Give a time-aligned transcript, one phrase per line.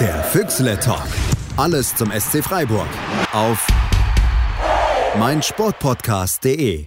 [0.00, 1.06] Der Füchsle Talk.
[1.56, 2.88] Alles zum SC Freiburg.
[3.32, 3.64] Auf
[5.16, 6.86] meinsportpodcast.de.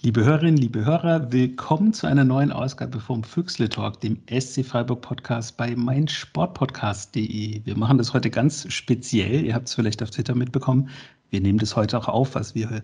[0.00, 5.00] Liebe Hörerinnen, liebe Hörer, willkommen zu einer neuen Ausgabe vom Füchsle Talk, dem SC Freiburg
[5.00, 7.64] Podcast bei meinsportpodcast.de.
[7.64, 9.44] Wir machen das heute ganz speziell.
[9.44, 10.88] Ihr habt es vielleicht auf Twitter mitbekommen.
[11.30, 12.82] Wir nehmen das heute auch auf, was wir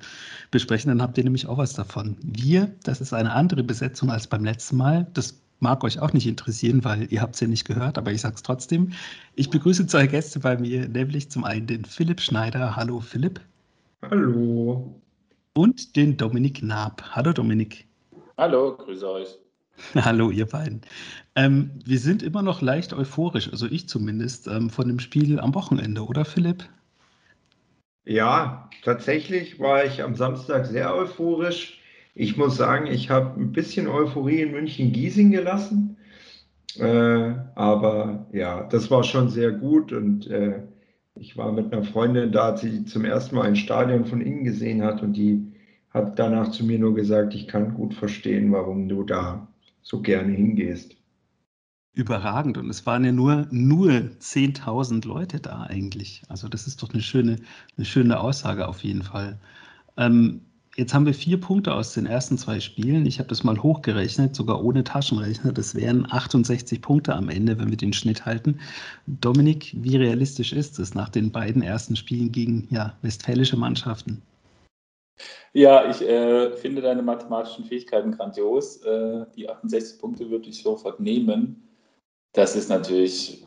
[0.52, 0.90] besprechen.
[0.90, 2.18] Dann habt ihr nämlich auch was davon.
[2.22, 5.08] Wir, das ist eine andere Besetzung als beim letzten Mal.
[5.12, 8.20] Das mag euch auch nicht interessieren, weil ihr habt es ja nicht gehört, aber ich
[8.20, 8.92] sage es trotzdem.
[9.34, 12.76] Ich begrüße zwei Gäste bei mir, nämlich zum einen den Philipp Schneider.
[12.76, 13.40] Hallo Philipp.
[14.02, 15.00] Hallo.
[15.54, 17.02] Und den Dominik Naab.
[17.12, 17.86] Hallo Dominik.
[18.36, 19.38] Hallo, grüße euch.
[19.94, 20.82] Hallo, ihr beiden.
[21.34, 25.54] Ähm, wir sind immer noch leicht euphorisch, also ich zumindest, ähm, von dem Spiel am
[25.54, 26.68] Wochenende, oder Philipp?
[28.04, 31.81] Ja, tatsächlich war ich am Samstag sehr euphorisch.
[32.14, 35.96] Ich muss sagen, ich habe ein bisschen Euphorie in München-Giesing gelassen.
[36.78, 40.62] Äh, aber ja, das war schon sehr gut und äh,
[41.14, 44.82] ich war mit einer Freundin da, die zum ersten Mal ein Stadion von innen gesehen
[44.82, 45.52] hat und die
[45.90, 49.48] hat danach zu mir nur gesagt, ich kann gut verstehen, warum du da
[49.82, 50.96] so gerne hingehst.
[51.94, 52.56] Überragend.
[52.56, 56.22] Und es waren ja nur, nur 10.000 Leute da eigentlich.
[56.28, 57.36] Also das ist doch eine schöne,
[57.76, 59.38] eine schöne Aussage auf jeden Fall.
[59.98, 60.40] Ähm,
[60.76, 63.06] jetzt haben wir vier Punkte aus den ersten zwei Spielen.
[63.06, 65.52] Ich habe das mal hochgerechnet, sogar ohne Taschenrechner.
[65.52, 68.58] Das wären 68 Punkte am Ende, wenn wir den Schnitt halten.
[69.06, 74.22] Dominik, wie realistisch ist es nach den beiden ersten Spielen gegen ja, westfälische Mannschaften?
[75.52, 78.78] Ja, ich äh, finde deine mathematischen Fähigkeiten grandios.
[78.84, 81.68] Äh, die 68 Punkte würde ich sofort nehmen.
[82.32, 83.44] Das ist natürlich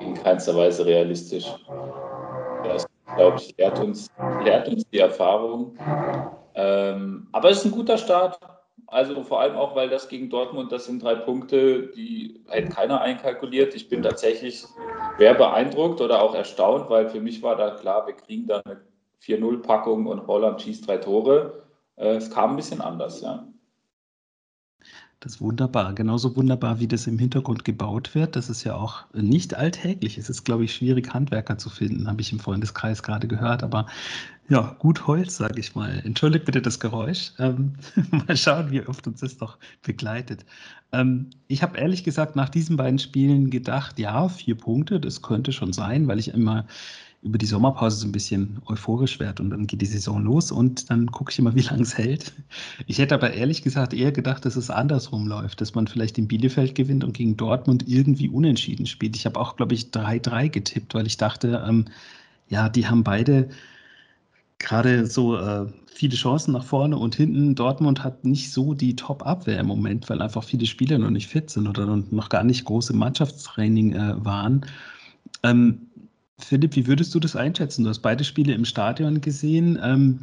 [0.00, 1.46] in keinster Weise realistisch.
[2.64, 4.08] Das, glaube ich, lehrt uns,
[4.42, 5.76] lehrt uns die Erfahrung.
[6.54, 8.38] Ähm, aber es ist ein guter Start.
[8.86, 13.00] Also vor allem auch, weil das gegen Dortmund, das sind drei Punkte, die hätte keiner
[13.00, 13.74] einkalkuliert.
[13.74, 14.64] Ich bin tatsächlich
[15.18, 18.82] sehr beeindruckt oder auch erstaunt, weil für mich war da klar, wir kriegen da eine
[19.22, 21.64] 4-0-Packung und Holland schießt drei Tore.
[21.96, 23.46] Äh, es kam ein bisschen anders, ja.
[25.24, 25.94] Das ist wunderbar.
[25.94, 28.36] Genauso wunderbar, wie das im Hintergrund gebaut wird.
[28.36, 30.18] Das ist ja auch nicht alltäglich.
[30.18, 33.62] Es ist, glaube ich, schwierig, Handwerker zu finden, habe ich im Freundeskreis gerade gehört.
[33.62, 33.86] Aber
[34.50, 36.02] ja, gut Holz, sage ich mal.
[36.04, 37.32] Entschuldigt bitte das Geräusch.
[37.38, 37.72] Ähm,
[38.10, 40.44] mal schauen, wie oft uns das noch begleitet.
[40.92, 45.52] Ähm, ich habe ehrlich gesagt nach diesen beiden Spielen gedacht, ja, vier Punkte, das könnte
[45.52, 46.66] schon sein, weil ich immer
[47.24, 50.90] über die Sommerpause so ein bisschen euphorisch werde und dann geht die Saison los und
[50.90, 52.32] dann gucke ich immer, wie lange es hält.
[52.86, 56.28] Ich hätte aber ehrlich gesagt eher gedacht, dass es andersrum läuft, dass man vielleicht in
[56.28, 59.16] Bielefeld gewinnt und gegen Dortmund irgendwie unentschieden spielt.
[59.16, 61.86] Ich habe auch, glaube ich, 3-3 getippt, weil ich dachte, ähm,
[62.48, 63.48] ja, die haben beide
[64.58, 67.54] gerade so äh, viele Chancen nach vorne und hinten.
[67.54, 71.48] Dortmund hat nicht so die Top-Abwehr im Moment, weil einfach viele Spieler noch nicht fit
[71.48, 74.66] sind oder noch gar nicht große Mannschaftstraining äh, waren.
[75.42, 75.83] Ähm,
[76.38, 77.84] Philipp, wie würdest du das einschätzen?
[77.84, 79.78] Du hast beide Spiele im Stadion gesehen.
[79.82, 80.20] Ähm,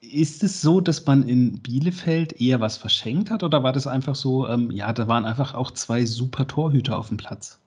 [0.00, 4.14] ist es so, dass man in Bielefeld eher was verschenkt hat oder war das einfach
[4.14, 7.60] so, ähm, ja, da waren einfach auch zwei super Torhüter auf dem Platz?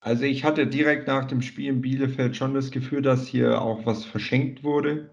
[0.00, 3.86] Also ich hatte direkt nach dem Spiel in Bielefeld schon das Gefühl, dass hier auch
[3.86, 5.10] was verschenkt wurde.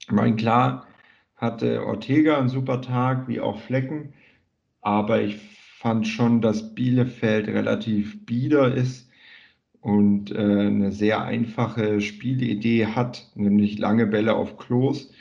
[0.00, 0.86] Ich meine, klar
[1.36, 4.12] hatte Ortega einen super Tag, wie auch Flecken,
[4.80, 5.38] aber ich
[5.78, 9.09] fand schon, dass Bielefeld relativ bieder ist
[9.80, 15.12] und äh, eine sehr einfache Spielidee hat, nämlich lange Bälle auf Klos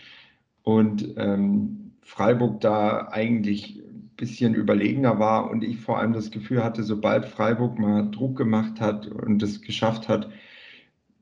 [0.63, 6.63] und ähm, Freiburg da eigentlich ein bisschen überlegener war und ich vor allem das Gefühl
[6.63, 10.29] hatte, sobald Freiburg mal Druck gemacht hat und es geschafft hat,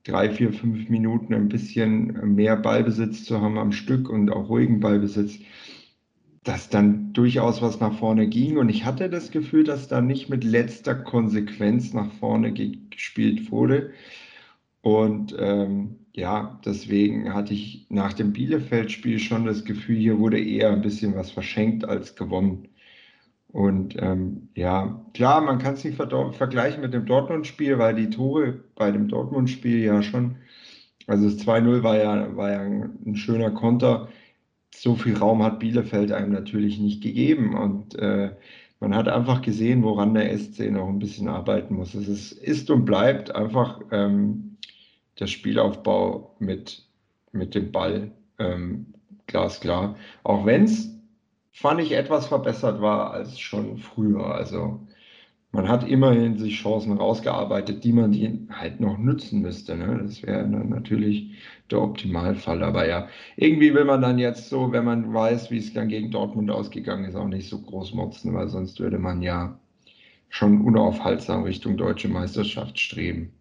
[0.03, 4.79] drei, vier, fünf Minuten ein bisschen mehr Ballbesitz zu haben am Stück und auch ruhigen
[4.79, 5.39] Ballbesitz,
[6.47, 8.57] dass dann durchaus was nach vorne ging.
[8.57, 13.91] Und ich hatte das Gefühl, dass da nicht mit letzter Konsequenz nach vorne gespielt wurde.
[14.81, 20.71] Und ähm, ja, deswegen hatte ich nach dem Bielefeld-Spiel schon das Gefühl, hier wurde eher
[20.71, 22.69] ein bisschen was verschenkt als gewonnen.
[23.49, 28.09] Und ähm, ja, klar, man kann es nicht ver vergleichen mit dem Dortmund-Spiel, weil die
[28.09, 30.37] Tore bei dem Dortmund-Spiel ja schon,
[31.07, 34.07] also das 2-0 war ja, war ja ein schöner Konter
[34.73, 37.55] so viel Raum hat Bielefeld einem natürlich nicht gegeben.
[37.57, 38.31] Und äh,
[38.79, 41.95] man hat einfach gesehen, woran der SC noch ein bisschen arbeiten muss.
[41.95, 44.57] Es ist, ist und bleibt einfach ähm,
[45.19, 46.83] der Spielaufbau mit,
[47.31, 48.93] mit dem Ball ähm,
[49.25, 49.95] glasklar.
[50.23, 50.93] Auch wenn es,
[51.51, 54.25] fand ich, etwas verbessert war als schon früher.
[54.35, 54.79] Also
[55.51, 59.75] man hat immerhin sich Chancen rausgearbeitet, die man die halt noch nützen müsste.
[59.75, 59.99] Ne?
[60.03, 61.31] Das wäre dann natürlich
[61.71, 62.63] der Optimalfall.
[62.63, 63.07] Aber ja,
[63.37, 67.05] irgendwie will man dann jetzt so, wenn man weiß, wie es dann gegen Dortmund ausgegangen
[67.05, 69.57] ist, auch nicht so groß motzen, weil sonst würde man ja
[70.29, 73.31] schon unaufhaltsam Richtung deutsche Meisterschaft streben.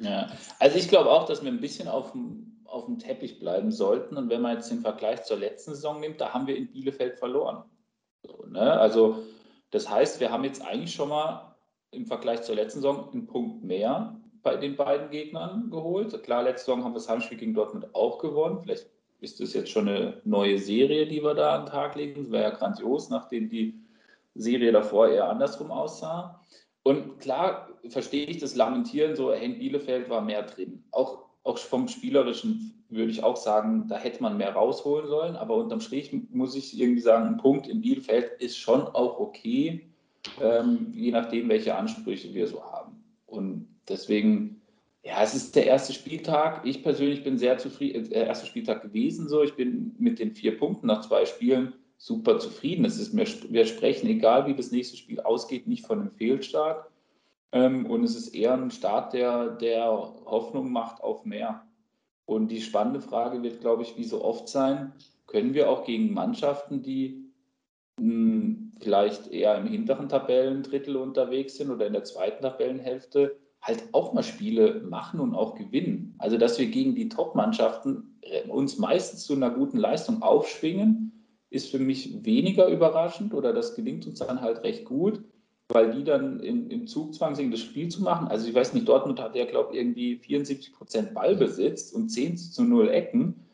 [0.00, 0.28] Ja,
[0.58, 4.16] also ich glaube auch, dass wir ein bisschen auf dem, auf dem Teppich bleiben sollten.
[4.16, 7.18] Und wenn man jetzt den Vergleich zur letzten Saison nimmt, da haben wir in Bielefeld
[7.18, 7.64] verloren.
[8.22, 8.60] So, ne?
[8.60, 9.22] Also
[9.70, 11.56] das heißt, wir haben jetzt eigentlich schon mal
[11.90, 16.22] im Vergleich zur letzten Saison einen Punkt mehr bei den beiden Gegnern geholt.
[16.22, 18.60] Klar, letzte Saison haben wir das Heimspiel gegen Dortmund auch gewonnen.
[18.62, 18.86] Vielleicht
[19.20, 22.22] ist das jetzt schon eine neue Serie, die wir da an den Tag legen.
[22.22, 23.78] Das wäre ja grandios, nachdem die
[24.34, 26.40] Serie davor eher andersrum aussah.
[26.82, 30.84] Und klar verstehe ich das Lamentieren, so Henk Bielefeld war mehr drin.
[30.90, 35.36] Auch, auch vom Spielerischen würde ich auch sagen, da hätte man mehr rausholen sollen.
[35.36, 39.86] Aber unterm Strich muss ich irgendwie sagen, ein Punkt in Bielefeld ist schon auch okay,
[40.40, 43.02] ähm, je nachdem, welche Ansprüche wir so haben.
[43.26, 44.60] Und deswegen,
[45.02, 46.66] ja, es ist der erste Spieltag.
[46.66, 49.28] Ich persönlich bin sehr zufrieden, äh, der erste Spieltag gewesen.
[49.28, 52.84] So, ich bin mit den vier Punkten nach zwei Spielen super zufrieden.
[52.84, 56.89] Es ist mir, wir sprechen, egal wie das nächste Spiel ausgeht, nicht von einem Fehlstart.
[57.52, 61.66] Ähm, und es ist eher ein Start, der, der Hoffnung macht auf mehr.
[62.24, 64.92] Und die spannende Frage wird, glaube ich, wie so oft sein,
[65.26, 67.32] können wir auch gegen Mannschaften, die
[67.98, 73.84] mh, hm, vielleicht eher im hinteren Tabellendrittel unterwegs sind oder in der zweiten Tabellenhälfte, halt
[73.92, 76.14] auch mal Spiele machen und auch gewinnen.
[76.18, 78.18] Also, dass wir gegen die Top-Mannschaften
[78.48, 81.10] uns meistens zu einer guten Leistung aufschwingen
[81.50, 85.24] ist für mich weniger überraschend oder das gelingt uns dann halt recht gut,
[85.70, 88.28] weil die dann in, im Zugzwang sind, das Spiel zu machen.
[88.28, 92.36] Also ich weiß nicht, Dortmund hat ja, glaube ich, irgendwie 74 Prozent Ballbesitz und 10
[92.36, 93.46] zu 0 Ecken.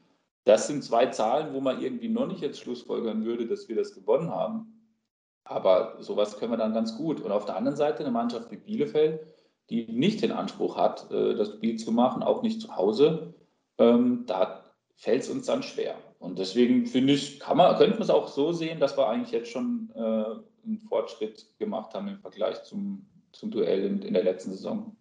[0.44, 3.94] Das sind zwei Zahlen, wo man irgendwie noch nicht jetzt schlussfolgern würde, dass wir das
[3.94, 4.72] gewonnen haben.
[5.44, 7.20] Aber sowas können wir dann ganz gut.
[7.20, 9.20] Und auf der anderen Seite eine Mannschaft wie Bielefeld,
[9.70, 13.34] die nicht den Anspruch hat, äh, das Spiel zu machen, auch nicht zu Hause,
[13.78, 14.64] ähm, da
[14.96, 15.96] fällt es uns dann schwer.
[16.18, 19.32] Und deswegen finde ich, kann man, könnte man es auch so sehen, dass wir eigentlich
[19.32, 20.36] jetzt schon äh,
[20.66, 24.96] einen Fortschritt gemacht haben im Vergleich zum, zum Duell in, in der letzten Saison.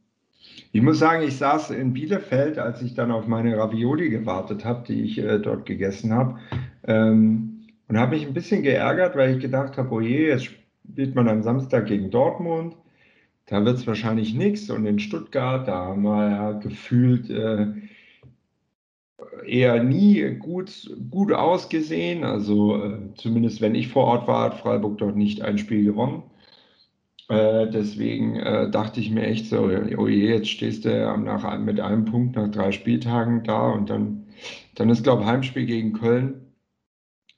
[0.72, 4.86] Ich muss sagen, ich saß in Bielefeld, als ich dann auf meine Ravioli gewartet habe,
[4.88, 6.40] die ich äh, dort gegessen habe,
[6.86, 7.52] ähm,
[7.88, 11.28] und habe mich ein bisschen geärgert, weil ich gedacht habe, oh je, jetzt spielt man
[11.28, 12.76] am Samstag gegen Dortmund,
[13.48, 14.70] da wird es wahrscheinlich nichts.
[14.70, 17.68] Und in Stuttgart, da haben wir ja gefühlt äh,
[19.46, 22.24] eher nie gut, gut ausgesehen.
[22.24, 26.24] Also äh, zumindest wenn ich vor Ort war, hat Freiburg dort nicht ein Spiel gewonnen.
[27.30, 31.80] Äh, deswegen äh, dachte ich mir echt so, oh je, jetzt stehst du nach, mit
[31.80, 34.28] einem Punkt nach drei Spieltagen da und dann,
[34.76, 36.42] dann ist, glaube ich, Heimspiel gegen Köln.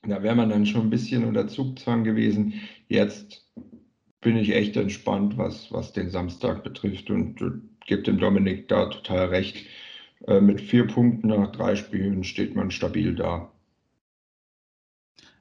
[0.02, 2.54] Da wäre man dann schon ein bisschen unter Zugzwang gewesen.
[2.88, 3.46] Jetzt
[4.20, 7.50] bin ich echt entspannt, was, was den Samstag betrifft und äh,
[7.86, 9.66] gebe dem Dominik da total recht
[10.40, 13.50] mit vier Punkten nach drei Spielen steht man stabil da.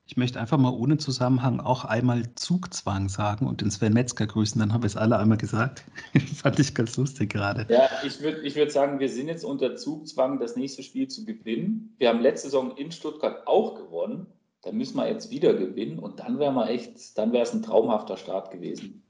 [0.09, 4.57] Ich möchte einfach mal ohne Zusammenhang auch einmal Zugzwang sagen und den Sven Metzger grüßen,
[4.57, 5.83] dann haben wir es alle einmal gesagt.
[6.35, 7.65] Fand ich ganz lustig gerade.
[7.69, 11.25] Ja, ich würde ich würd sagen, wir sind jetzt unter Zugzwang, das nächste Spiel zu
[11.25, 11.93] gewinnen.
[11.97, 14.27] Wir haben letzte Saison in Stuttgart auch gewonnen.
[14.61, 17.61] Da müssen wir jetzt wieder gewinnen und dann wäre wir echt, dann wäre es ein
[17.61, 19.03] traumhafter Start gewesen.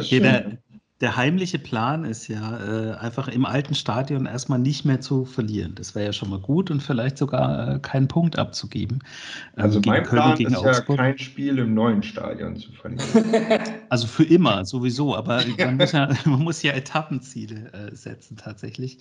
[0.00, 0.58] Jeder,
[1.00, 5.74] der heimliche Plan ist ja, äh, einfach im alten Stadion erstmal nicht mehr zu verlieren.
[5.76, 8.98] Das wäre ja schon mal gut und vielleicht sogar äh, keinen Punkt abzugeben.
[9.56, 10.98] Ähm, also mein Köln Plan ist Augsburg.
[10.98, 13.04] ja kein Spiel im neuen Stadion zu verlieren.
[13.90, 18.98] Also für immer sowieso, aber man muss ja, man muss ja Etappenziele äh, setzen tatsächlich.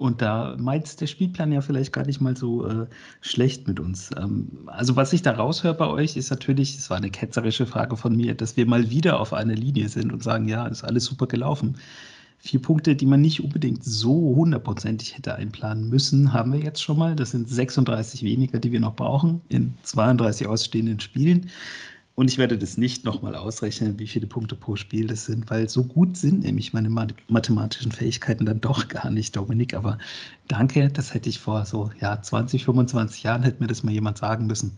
[0.00, 2.86] Und da meint der Spielplan ja vielleicht gar nicht mal so äh,
[3.20, 4.08] schlecht mit uns.
[4.16, 7.98] Ähm, also was ich da raushöre bei euch, ist natürlich, es war eine ketzerische Frage
[7.98, 11.04] von mir, dass wir mal wieder auf einer Linie sind und sagen, ja, ist alles
[11.04, 11.76] super gelaufen.
[12.38, 16.96] Vier Punkte, die man nicht unbedingt so hundertprozentig hätte einplanen müssen, haben wir jetzt schon
[16.96, 17.14] mal.
[17.14, 21.50] Das sind 36 weniger, die wir noch brauchen in 32 ausstehenden Spielen.
[22.20, 25.70] Und ich werde das nicht nochmal ausrechnen, wie viele Punkte pro Spiel das sind, weil
[25.70, 29.72] so gut sind nämlich meine mathematischen Fähigkeiten dann doch gar nicht, Dominik.
[29.72, 29.96] Aber
[30.46, 34.18] danke, das hätte ich vor so ja, 20, 25 Jahren, hätte mir das mal jemand
[34.18, 34.76] sagen müssen,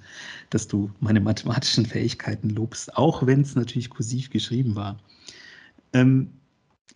[0.50, 5.00] dass du meine mathematischen Fähigkeiten lobst, auch wenn es natürlich kursiv geschrieben war.
[5.94, 6.30] Ähm,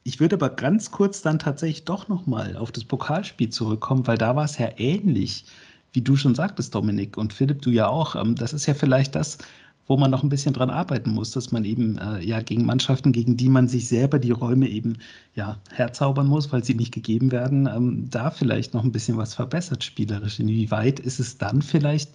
[0.04, 4.36] ich würde aber ganz kurz dann tatsächlich doch nochmal auf das Pokalspiel zurückkommen, weil da
[4.36, 5.46] war es ja ähnlich,
[5.92, 8.14] wie du schon sagtest, Dominik und Philipp, du ja auch.
[8.14, 9.38] Ähm, das ist ja vielleicht das,
[9.87, 13.12] wo man noch ein bisschen dran arbeiten muss, dass man eben äh, ja gegen Mannschaften,
[13.12, 14.99] gegen die man sich selber die Räume eben
[15.35, 19.35] ja herzaubern muss, weil sie nicht gegeben werden, ähm, da vielleicht noch ein bisschen was
[19.35, 20.40] verbessert spielerisch.
[20.40, 22.11] Inwieweit ist es dann vielleicht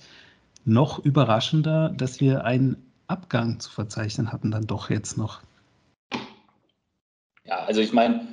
[0.65, 5.41] noch überraschender, dass wir einen Abgang zu verzeichnen hatten, dann doch jetzt noch?
[7.43, 8.27] Ja, also ich meine,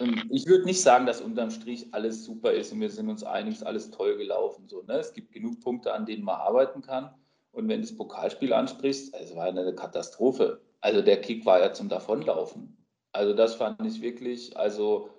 [0.00, 3.22] ähm, ich würde nicht sagen, dass unterm Strich alles super ist und wir sind uns
[3.22, 4.68] einig, ist alles toll gelaufen.
[4.68, 4.94] So, ne?
[4.94, 7.10] Es gibt genug Punkte, an denen man arbeiten kann.
[7.58, 10.60] Und wenn du das Pokalspiel ansprichst, es war eine Katastrophe.
[10.80, 12.76] Also der Kick war ja zum Davonlaufen.
[13.10, 15.10] Also das fand ich wirklich, also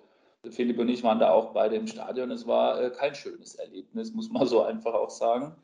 [0.48, 2.30] Philipp und ich waren da auch beide im Stadion.
[2.30, 5.54] Es war äh, kein schönes Erlebnis, muss man so einfach auch sagen.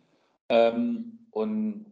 [0.50, 1.86] Ähm, und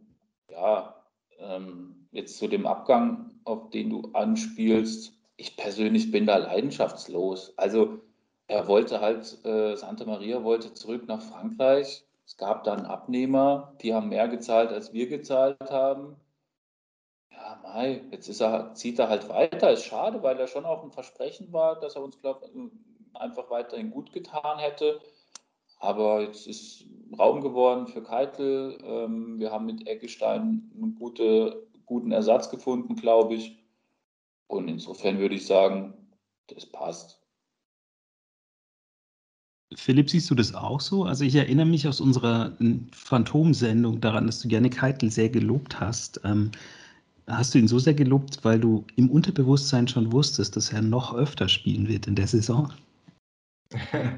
[0.51, 1.01] ja,
[1.39, 5.13] ähm, jetzt zu dem Abgang, auf den du anspielst.
[5.37, 7.57] Ich persönlich bin da leidenschaftslos.
[7.57, 8.01] Also
[8.45, 12.05] er wollte halt, äh, Santa Maria wollte zurück nach Frankreich.
[12.25, 16.15] Es gab dann Abnehmer, die haben mehr gezahlt, als wir gezahlt haben.
[17.31, 19.71] Ja, Mai, jetzt er, zieht er halt weiter.
[19.71, 22.49] Ist schade, weil er schon auch ein Versprechen war, dass er uns, glaube
[23.13, 24.99] einfach weiterhin gut getan hätte.
[25.79, 26.85] Aber jetzt ist
[27.17, 28.77] Raum geworden für Keitel.
[28.83, 33.63] Ähm, wir haben mit Eggestein einen gute, guten Ersatz gefunden, glaube ich.
[34.47, 35.93] Und insofern würde ich sagen,
[36.47, 37.24] das passt.
[39.73, 41.03] Philipp, siehst du das auch so?
[41.05, 42.55] Also ich erinnere mich aus unserer
[42.91, 46.21] Phantom-Sendung daran, dass du gerne Keitel sehr gelobt hast.
[46.23, 46.51] Ähm,
[47.27, 51.15] hast du ihn so sehr gelobt, weil du im Unterbewusstsein schon wusstest, dass er noch
[51.15, 52.71] öfter spielen wird in der Saison?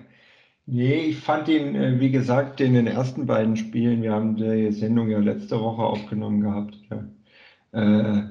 [0.66, 4.72] nee, ich fand ihn, äh, wie gesagt, in den ersten beiden Spielen, wir haben die
[4.74, 7.08] Sendung ja letzte Woche aufgenommen gehabt, ja,
[7.72, 8.24] äh,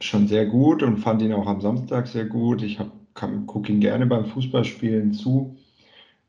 [0.00, 2.62] schon sehr gut und fand ihn auch am Samstag sehr gut.
[2.62, 2.78] Ich
[3.14, 5.57] gucke ihn gerne beim Fußballspielen zu.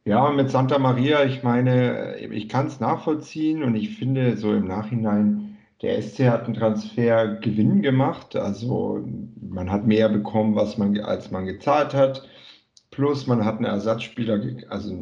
[0.05, 4.65] Ja, mit Santa Maria, ich meine, ich kann es nachvollziehen und ich finde so im
[4.65, 8.35] Nachhinein, der SC hat einen Transfergewinn gemacht.
[8.35, 9.05] Also
[9.41, 12.27] man hat mehr bekommen, was man, als man gezahlt hat.
[12.91, 14.93] Plus man hat einen Ersatzspieler, also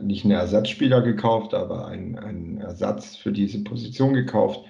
[0.00, 4.60] nicht einen Ersatzspieler gekauft, aber einen, einen Ersatz für diese Position gekauft,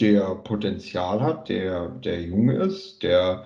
[0.00, 3.44] der Potenzial hat, der, der jung ist, der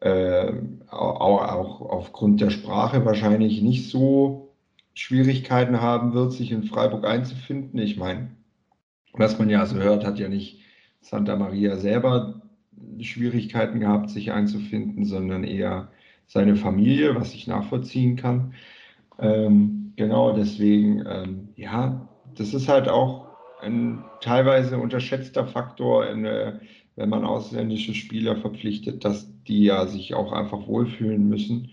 [0.00, 0.52] äh,
[0.90, 4.45] auch, auch aufgrund der Sprache wahrscheinlich nicht so
[4.96, 7.78] Schwierigkeiten haben wird, sich in Freiburg einzufinden.
[7.78, 8.30] Ich meine,
[9.12, 10.62] was man ja so hört, hat ja nicht
[11.00, 12.40] Santa Maria selber
[13.00, 15.88] Schwierigkeiten gehabt, sich einzufinden, sondern eher
[16.26, 18.54] seine Familie, was ich nachvollziehen kann.
[19.18, 23.26] Ähm, genau deswegen, ähm, ja, das ist halt auch
[23.60, 26.58] ein teilweise unterschätzter Faktor, in, äh,
[26.96, 31.70] wenn man ausländische Spieler verpflichtet, dass die ja sich auch einfach wohlfühlen müssen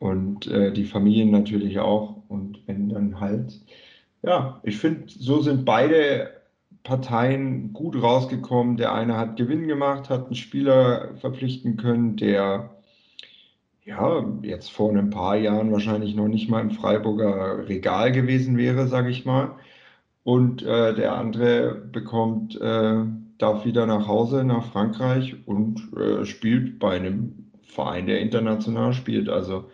[0.00, 2.16] und äh, die Familien natürlich auch.
[2.28, 3.60] Und wenn dann halt,
[4.22, 6.30] ja, ich finde, so sind beide
[6.82, 8.76] Parteien gut rausgekommen.
[8.76, 12.70] Der eine hat Gewinn gemacht, hat einen Spieler verpflichten können, der
[13.84, 18.88] ja jetzt vor ein paar Jahren wahrscheinlich noch nicht mal im Freiburger Regal gewesen wäre,
[18.88, 19.56] sage ich mal.
[20.22, 23.04] Und äh, der andere bekommt, äh,
[23.38, 29.28] darf wieder nach Hause nach Frankreich und äh, spielt bei einem Verein, der international spielt.
[29.28, 29.70] Also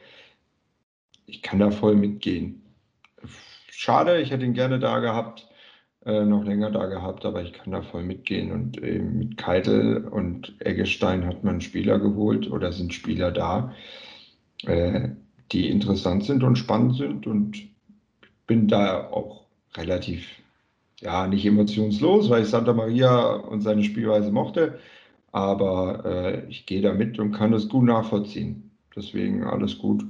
[1.27, 2.63] ich kann da voll mitgehen.
[3.71, 5.49] Schade, ich hätte ihn gerne da gehabt,
[6.05, 8.53] äh, noch länger da gehabt, aber ich kann da voll mitgehen.
[8.53, 13.75] Und äh, mit Keitel und Eggestein hat man Spieler geholt oder sind Spieler da,
[14.65, 15.11] äh,
[15.53, 17.27] die interessant sind und spannend sind.
[17.27, 17.69] Und
[18.47, 20.27] bin da auch relativ,
[21.01, 24.79] ja, nicht emotionslos, weil ich Santa Maria und seine Spielweise mochte.
[25.33, 28.71] Aber äh, ich gehe da mit und kann es gut nachvollziehen.
[28.95, 30.05] Deswegen alles gut.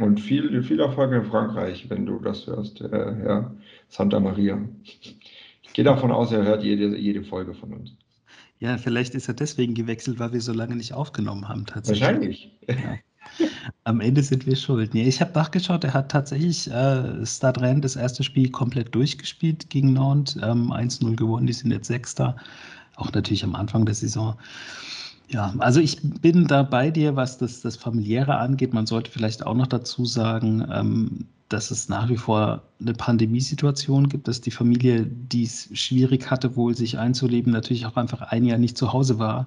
[0.00, 3.54] Und viel, viel Erfolg in Frankreich, wenn du das hörst, äh, Herr
[3.88, 4.60] Santa Maria.
[4.82, 7.96] Ich gehe davon aus, er hört jede, jede Folge von uns.
[8.60, 12.02] Ja, vielleicht ist er deswegen gewechselt, weil wir so lange nicht aufgenommen haben, tatsächlich.
[12.02, 12.50] Wahrscheinlich.
[12.68, 12.98] Ja.
[13.84, 14.94] Am Ende sind wir schuld.
[14.94, 19.92] Nee, ich habe nachgeschaut, er hat tatsächlich äh, Stadren das erste Spiel komplett durchgespielt gegen
[19.92, 22.36] Nantes, ähm, 1-0 gewonnen, die sind jetzt Sechster,
[22.96, 24.36] auch natürlich am Anfang der Saison.
[25.30, 28.72] Ja, also ich bin da bei dir, was das, das Familiäre angeht.
[28.72, 34.08] Man sollte vielleicht auch noch dazu sagen, ähm, dass es nach wie vor eine Pandemiesituation
[34.08, 38.44] gibt, dass die Familie, die es schwierig hatte, wohl sich einzuleben, natürlich auch einfach ein
[38.44, 39.46] Jahr nicht zu Hause war.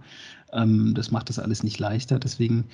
[0.54, 2.20] Ähm, das macht das alles nicht leichter.
[2.20, 2.66] Deswegen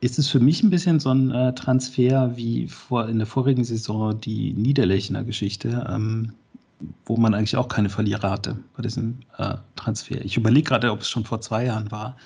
[0.00, 3.64] ist es für mich ein bisschen so ein äh, Transfer wie vor, in der vorigen
[3.64, 5.86] Saison die Niederlechner Geschichte.
[5.90, 6.32] Ähm,
[7.06, 10.22] wo man eigentlich auch keine Verlierer hatte bei diesem äh, Transfer.
[10.24, 12.16] Ich überlege gerade, ob es schon vor zwei Jahren war.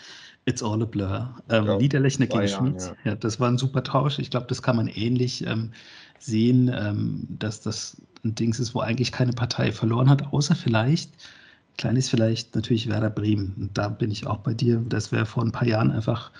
[0.46, 1.34] It's all a blur.
[1.48, 2.92] Ähm, ja, Niederlechner gegen Schmitz.
[3.04, 3.12] Ja.
[3.12, 3.14] ja.
[3.14, 4.18] das war ein super Tausch.
[4.18, 5.70] Ich glaube, das kann man ähnlich ähm,
[6.18, 11.10] sehen, ähm, dass das ein Ding ist, wo eigentlich keine Partei verloren hat, außer vielleicht,
[11.78, 13.54] klein ist vielleicht natürlich Werder Bremen.
[13.58, 14.82] Und da bin ich auch bei dir.
[14.88, 16.30] Das wäre vor ein paar Jahren einfach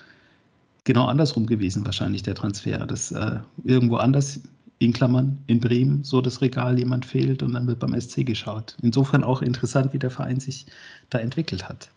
[0.85, 2.87] genau andersrum gewesen, wahrscheinlich der Transfer.
[2.87, 4.41] Dass äh, irgendwo anders
[4.81, 8.77] in Klammern in Bremen so das Regal jemand fehlt und dann wird beim SC geschaut.
[8.83, 10.67] Insofern auch interessant, wie der Verein sich
[11.11, 11.91] da entwickelt hat.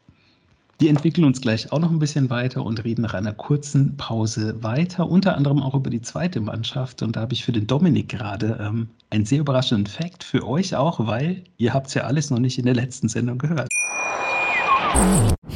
[0.79, 4.61] Wir entwickeln uns gleich auch noch ein bisschen weiter und reden nach einer kurzen Pause
[4.63, 7.01] weiter, unter anderem auch über die zweite Mannschaft.
[7.01, 10.75] Und da habe ich für den Dominik gerade ähm, einen sehr überraschenden Fakt für euch
[10.75, 13.69] auch, weil ihr habt es ja alles noch nicht in der letzten Sendung gehört.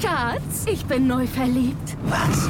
[0.01, 1.97] Schatz, ich bin neu verliebt.
[2.05, 2.49] Was?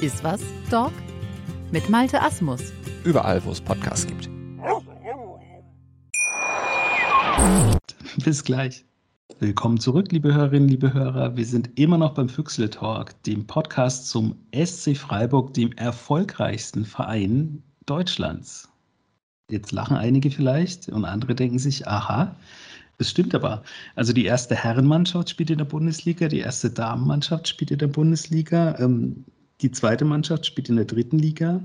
[0.00, 0.40] Iswas
[0.70, 0.92] Dog
[1.72, 2.72] mit Malte Asmus.
[3.02, 4.30] Überall, wo es Podcasts gibt.
[8.24, 8.84] Bis gleich.
[9.40, 11.36] Willkommen zurück, liebe Hörerinnen, liebe Hörer.
[11.36, 17.64] Wir sind immer noch beim Füchsle Talk, dem Podcast zum SC Freiburg, dem erfolgreichsten Verein
[17.86, 18.68] Deutschlands.
[19.50, 22.36] Jetzt lachen einige vielleicht und andere denken sich, aha,
[22.98, 23.64] das stimmt aber.
[23.96, 28.78] Also die erste Herrenmannschaft spielt in der Bundesliga, die erste Damenmannschaft spielt in der Bundesliga,
[28.78, 29.24] ähm,
[29.60, 31.60] die zweite Mannschaft spielt in der dritten Liga,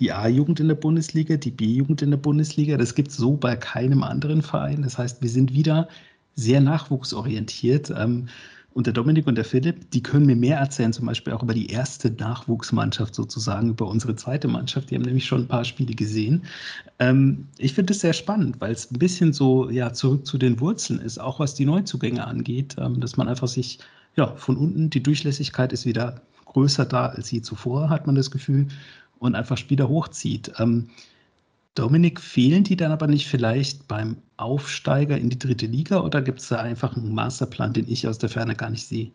[0.00, 2.76] die A-Jugend in der Bundesliga, die B-Jugend in der Bundesliga.
[2.76, 4.82] Das gibt es so bei keinem anderen Verein.
[4.82, 5.88] Das heißt, wir sind wieder
[6.34, 7.90] sehr nachwuchsorientiert.
[7.96, 8.28] Ähm,
[8.74, 11.52] und der Dominik und der Philipp, die können mir mehr erzählen, zum Beispiel auch über
[11.52, 14.90] die erste Nachwuchsmannschaft sozusagen, über unsere zweite Mannschaft.
[14.90, 16.44] Die haben nämlich schon ein paar Spiele gesehen.
[16.98, 20.58] Ähm, ich finde das sehr spannend, weil es ein bisschen so ja, zurück zu den
[20.58, 23.78] Wurzeln ist, auch was die Neuzugänge angeht, ähm, dass man einfach sich
[24.16, 26.22] ja, von unten, die Durchlässigkeit ist wieder
[26.52, 28.68] größer da als je zuvor, hat man das Gefühl,
[29.18, 30.52] und einfach Spieler hochzieht.
[30.58, 30.88] Ähm,
[31.74, 36.40] Dominik, fehlen die dann aber nicht vielleicht beim Aufsteiger in die dritte Liga oder gibt
[36.40, 39.10] es da einfach einen Masterplan, den ich aus der Ferne gar nicht sehe?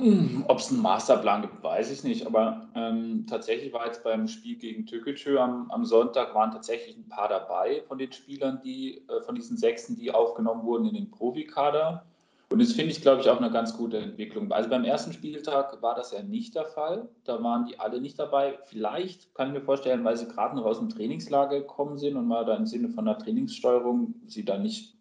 [0.00, 2.26] Hm, Ob es einen Masterplan gibt, weiß ich nicht.
[2.26, 7.08] Aber ähm, tatsächlich war jetzt beim Spiel gegen Türkgücü am, am, Sonntag waren tatsächlich ein
[7.08, 11.10] paar dabei von den Spielern, die äh, von diesen Sechsen, die aufgenommen wurden in den
[11.10, 12.06] Profikader.
[12.52, 14.52] Und das finde ich, glaube ich, auch eine ganz gute Entwicklung.
[14.52, 17.08] Also beim ersten Spieltag war das ja nicht der Fall.
[17.24, 18.58] Da waren die alle nicht dabei.
[18.66, 22.28] Vielleicht kann ich mir vorstellen, weil sie gerade noch aus dem Trainingslager gekommen sind und
[22.28, 24.98] mal da im Sinne von der Trainingssteuerung sie da nicht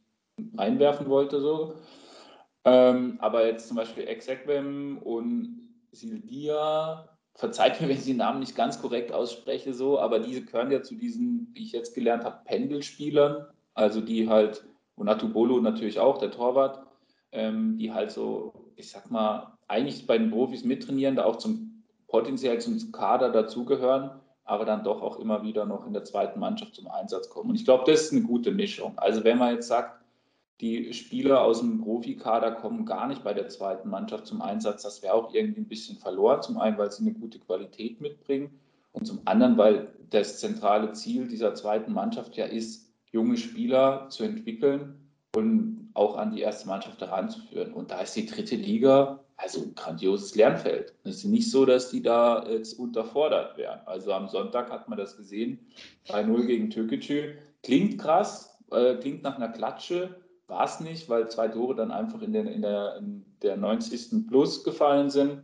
[0.55, 1.41] reinwerfen wollte.
[1.41, 1.73] So.
[2.63, 5.59] Ähm, aber jetzt zum Beispiel Exequem und
[5.91, 10.71] Silvia, verzeiht mir, wenn ich die Namen nicht ganz korrekt ausspreche, so, aber diese gehören
[10.71, 13.45] ja zu diesen, wie ich jetzt gelernt habe, Pendelspielern.
[13.73, 14.63] Also die halt,
[14.95, 16.85] und Atubolo natürlich auch, der Torwart
[17.31, 21.83] ähm, die halt so, ich sag mal, eigentlich bei den Profis mittrainieren, da auch zum
[22.07, 24.11] potenziell zum Kader dazugehören,
[24.43, 27.51] aber dann doch auch immer wieder noch in der zweiten Mannschaft zum Einsatz kommen.
[27.51, 28.97] Und ich glaube, das ist eine gute Mischung.
[28.97, 30.01] Also wenn man jetzt sagt,
[30.59, 35.01] die Spieler aus dem Profikader kommen gar nicht bei der zweiten Mannschaft zum Einsatz, das
[35.01, 36.41] wäre auch irgendwie ein bisschen verloren.
[36.41, 38.59] Zum einen, weil sie eine gute Qualität mitbringen
[38.91, 44.23] und zum anderen, weil das zentrale Ziel dieser zweiten Mannschaft ja ist, junge Spieler zu
[44.23, 47.73] entwickeln und auch an die erste Mannschaft heranzuführen.
[47.73, 50.93] Und da ist die dritte Liga also ein grandioses Lernfeld.
[51.03, 53.79] Es ist nicht so, dass die da jetzt unterfordert wären.
[53.85, 55.59] Also am Sonntag hat man das gesehen,
[56.07, 57.35] 3-0 gegen Türkgücü.
[57.63, 60.15] Klingt krass, äh, klingt nach einer Klatsche,
[60.47, 64.27] war es nicht, weil zwei Tore dann einfach in der, in, der, in der 90.
[64.27, 65.43] Plus gefallen sind.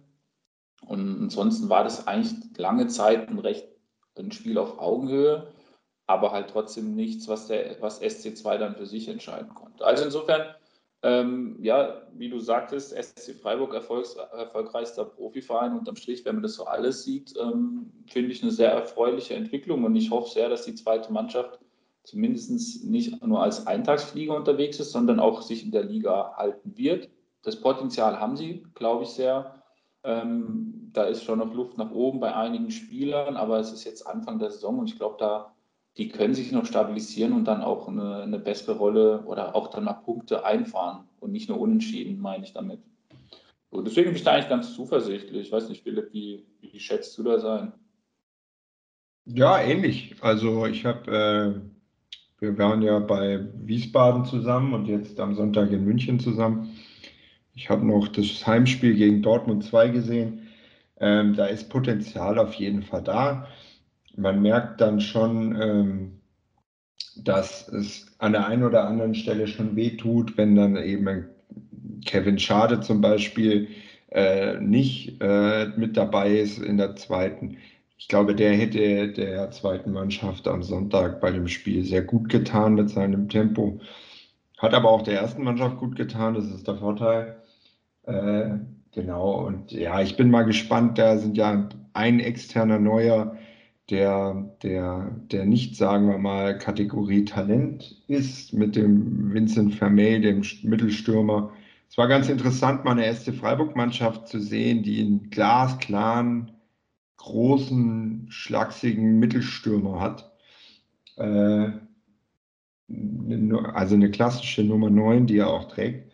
[0.86, 3.68] Und ansonsten war das eigentlich lange Zeit ein recht
[4.16, 5.48] ein Spiel auf Augenhöhe
[6.08, 9.86] aber halt trotzdem nichts, was, der, was SC2 dann für sich entscheiden konnte.
[9.86, 10.56] Also insofern,
[11.04, 16.56] ähm, ja, wie du sagtest, SC Freiburg erfolgs, erfolgreichster Profiverein unterm Strich, wenn man das
[16.56, 20.64] so alles sieht, ähm, finde ich eine sehr erfreuliche Entwicklung und ich hoffe sehr, dass
[20.64, 21.60] die zweite Mannschaft
[22.04, 27.10] zumindest nicht nur als Eintagsflieger unterwegs ist, sondern auch sich in der Liga halten wird.
[27.44, 29.62] Das Potenzial haben sie, glaube ich, sehr.
[30.06, 34.08] Ähm, da ist schon noch Luft nach oben bei einigen Spielern, aber es ist jetzt
[34.08, 35.54] Anfang der Saison und ich glaube, da
[35.98, 39.86] die können sich noch stabilisieren und dann auch eine, eine bessere Rolle oder auch dann
[39.86, 42.80] mal Punkte einfahren und nicht nur unentschieden, meine ich damit.
[43.72, 45.48] So, deswegen bin ich da eigentlich ganz zuversichtlich.
[45.48, 47.74] Ich weiß nicht, Philipp, wie, wie schätzt du da sein?
[49.26, 50.16] Ja, ähnlich.
[50.22, 55.84] Also ich habe, äh, wir waren ja bei Wiesbaden zusammen und jetzt am Sonntag in
[55.84, 56.78] München zusammen.
[57.56, 60.48] Ich habe noch das Heimspiel gegen Dortmund 2 gesehen.
[61.00, 63.48] Ähm, da ist Potenzial auf jeden Fall da
[64.18, 66.12] man merkt dann schon, ähm,
[67.16, 71.26] dass es an der einen oder anderen Stelle schon wehtut, wenn dann eben
[72.06, 73.70] Kevin Schade zum Beispiel
[74.10, 77.58] äh, nicht äh, mit dabei ist in der zweiten.
[77.98, 82.76] Ich glaube, der hätte der zweiten Mannschaft am Sonntag bei dem Spiel sehr gut getan
[82.76, 83.80] mit seinem Tempo.
[84.58, 87.38] Hat aber auch der ersten Mannschaft gut getan, das ist der Vorteil.
[88.04, 88.60] Äh,
[88.94, 93.36] genau, und ja, ich bin mal gespannt, da sind ja ein externer Neuer
[93.90, 100.44] der, der, der nicht, sagen wir mal, Kategorie Talent ist, mit dem Vincent Vermey, dem
[100.64, 101.54] Mittelstürmer.
[101.90, 106.52] Es war ganz interessant, mal eine erste Freiburg-Mannschaft zu sehen, die einen glasklaren
[107.18, 110.32] großen, schlagsigen Mittelstürmer hat.
[111.16, 111.72] Äh,
[113.74, 116.12] also eine klassische Nummer 9, die er auch trägt.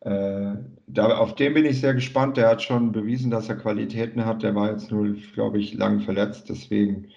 [0.00, 0.54] Äh,
[0.86, 2.36] da, auf den bin ich sehr gespannt.
[2.36, 4.42] Der hat schon bewiesen, dass er Qualitäten hat.
[4.42, 6.48] Der war jetzt nur, glaube ich, lang verletzt.
[6.48, 7.08] Deswegen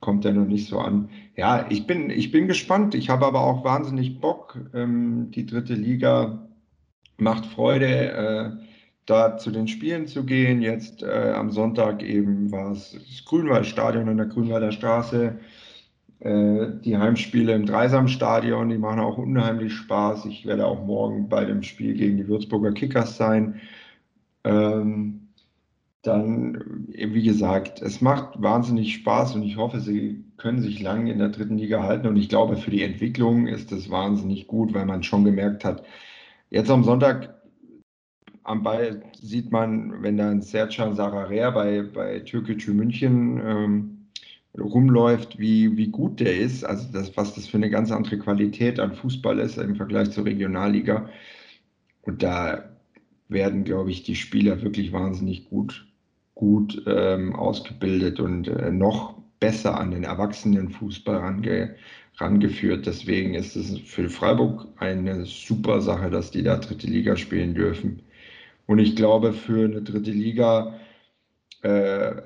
[0.00, 1.10] kommt er noch nicht so an.
[1.36, 2.94] Ja, ich bin, ich bin gespannt.
[2.94, 4.58] Ich habe aber auch wahnsinnig Bock.
[4.74, 6.46] Ähm, die dritte Liga
[7.18, 8.50] macht Freude, äh,
[9.06, 10.62] da zu den Spielen zu gehen.
[10.62, 15.38] Jetzt äh, am Sonntag eben war es das Grünwaldstadion an der Grünwalder Straße.
[16.20, 20.26] Äh, die Heimspiele im Dreisamstadion, die machen auch unheimlich Spaß.
[20.26, 23.60] Ich werde auch morgen bei dem Spiel gegen die Würzburger Kickers sein.
[24.44, 25.28] Ähm,
[26.02, 31.18] dann, wie gesagt, es macht wahnsinnig Spaß und ich hoffe, sie können sich lange in
[31.18, 32.06] der dritten Liga halten.
[32.06, 35.84] Und ich glaube, für die Entwicklung ist das wahnsinnig gut, weil man schon gemerkt hat,
[36.50, 37.40] jetzt am Sonntag
[38.44, 43.99] am Ball sieht man, wenn da ein Sercan Sararea bei, bei Türkgücü München ähm,
[44.58, 46.64] rumläuft, wie, wie gut der ist.
[46.64, 50.24] Also das, was das für eine ganz andere Qualität an Fußball ist im Vergleich zur
[50.24, 51.08] Regionalliga.
[52.02, 52.70] Und da
[53.28, 55.86] werden, glaube ich, die Spieler wirklich wahnsinnig gut
[56.40, 61.74] gut ähm, ausgebildet und äh, noch besser an den Erwachsenenfußball range,
[62.16, 62.86] rangeführt.
[62.86, 68.00] Deswegen ist es für Freiburg eine super Sache, dass die da dritte Liga spielen dürfen.
[68.66, 70.80] Und ich glaube, für eine dritte Liga,
[71.62, 71.68] äh,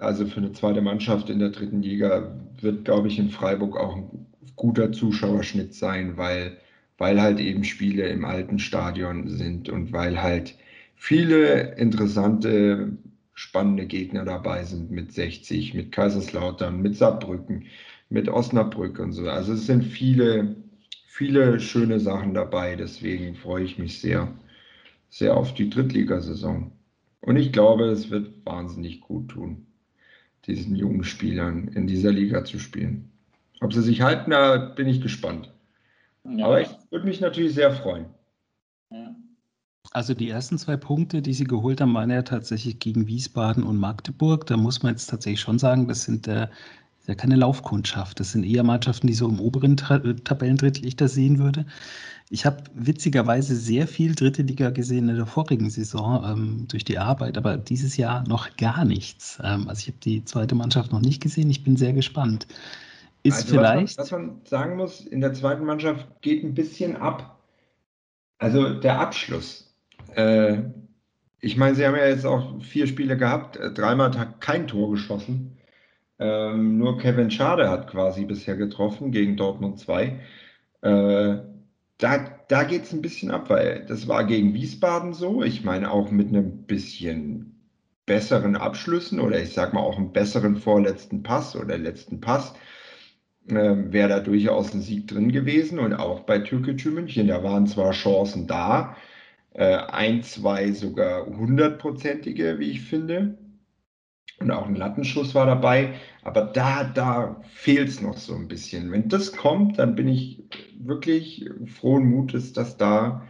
[0.01, 3.97] also für eine zweite Mannschaft in der dritten Liga, wird, glaube ich, in Freiburg auch
[3.97, 6.59] ein guter Zuschauerschnitt sein, weil,
[6.99, 10.57] weil halt eben Spiele im alten Stadion sind und weil halt
[10.97, 12.93] viele interessante
[13.35, 17.67] spannende Gegner dabei sind mit 60, mit Kaiserslautern, mit Saarbrücken,
[18.09, 19.29] mit Osnabrück und so.
[19.29, 20.57] Also es sind viele,
[21.07, 22.77] viele schöne Sachen dabei.
[22.77, 24.29] Deswegen freue ich mich sehr,
[25.11, 26.73] sehr auf die Drittligasaison.
[27.25, 29.67] Und ich glaube, es wird wahnsinnig gut tun,
[30.47, 33.11] diesen jungen Spielern in dieser Liga zu spielen.
[33.61, 35.51] Ob sie sich halten, da bin ich gespannt.
[36.25, 36.47] Ja.
[36.47, 38.07] Aber ich würde mich natürlich sehr freuen.
[39.93, 43.79] Also die ersten zwei Punkte, die sie geholt haben, waren ja tatsächlich gegen Wiesbaden und
[43.79, 44.47] Magdeburg.
[44.47, 46.49] Da muss man jetzt tatsächlich schon sagen, das sind äh,
[47.07, 48.21] ja keine Laufkundschaft.
[48.21, 51.65] Das sind eher Mannschaften, die so im oberen äh, Tabellendrittel sehen würde.
[52.31, 56.99] Ich habe witzigerweise sehr viel dritte Liga gesehen in der vorigen Saison ähm, durch die
[56.99, 59.39] Arbeit, aber dieses Jahr noch gar nichts.
[59.45, 61.51] Ähm, also ich habe die zweite Mannschaft noch nicht gesehen.
[61.51, 62.47] Ich bin sehr gespannt.
[63.23, 63.99] Ist also vielleicht.
[63.99, 67.39] Was man, was man sagen muss, in der zweiten Mannschaft geht ein bisschen ab.
[68.39, 69.75] Also der Abschluss.
[70.15, 70.63] Äh,
[71.41, 74.91] ich meine, sie haben ja jetzt auch vier Spiele gehabt, äh, dreimal hat kein Tor
[74.91, 75.59] geschossen.
[76.19, 80.21] Ähm, nur Kevin Schade hat quasi bisher getroffen gegen Dortmund 2.
[80.83, 81.37] Äh,
[81.99, 85.43] da da geht es ein bisschen ab, weil das war gegen Wiesbaden so.
[85.43, 87.55] Ich meine auch mit einem bisschen
[88.07, 92.55] besseren Abschlüssen oder ich sag mal auch einem besseren vorletzten Pass oder letzten Pass
[93.49, 95.79] äh, wäre da durchaus ein Sieg drin gewesen.
[95.79, 98.97] Und auch bei Türkgücü München, da waren zwar Chancen da,
[99.55, 103.39] äh, ein, zwei sogar hundertprozentige, wie ich finde.
[104.41, 105.95] Und auch ein Lattenschuss war dabei.
[106.23, 108.91] Aber da, da fehlt es noch so ein bisschen.
[108.91, 110.43] Wenn das kommt, dann bin ich
[110.79, 113.27] wirklich frohen Mutes, dass da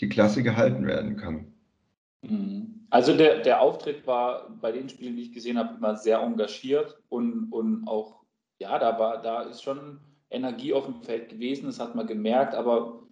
[0.00, 1.52] die Klasse gehalten werden kann.
[2.22, 2.86] Mhm.
[2.90, 6.98] Also der, der Auftritt war bei den Spielen, die ich gesehen habe, immer sehr engagiert
[7.08, 8.22] und, und auch,
[8.58, 9.98] ja, da war, da ist schon
[10.30, 13.05] Energie auf dem Feld gewesen, das hat man gemerkt, aber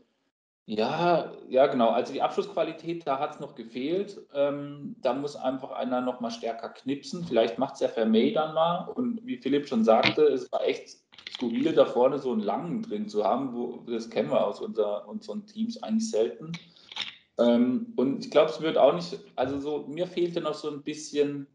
[0.66, 1.90] ja, ja, genau.
[1.90, 4.20] Also die Abschlussqualität, da hat es noch gefehlt.
[4.32, 7.24] Ähm, da muss einfach einer noch mal stärker knipsen.
[7.24, 8.88] Vielleicht macht es ja Vermey dann mal.
[8.88, 10.96] Und wie Philipp schon sagte, es war echt
[11.30, 13.54] skurril, da vorne so einen langen drin zu haben.
[13.54, 16.52] Wo, das kennen wir aus unser, unseren Teams eigentlich selten.
[17.38, 20.82] Ähm, und ich glaube, es wird auch nicht, also so, mir fehlte noch so ein
[20.82, 21.46] bisschen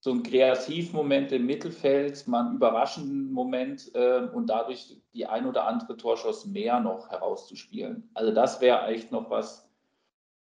[0.00, 5.66] so ein Kreativmoment im Mittelfeld, mal einen überraschenden Moment äh, und dadurch die ein oder
[5.66, 8.08] andere Torschuss mehr noch herauszuspielen.
[8.14, 9.68] Also das wäre eigentlich noch was,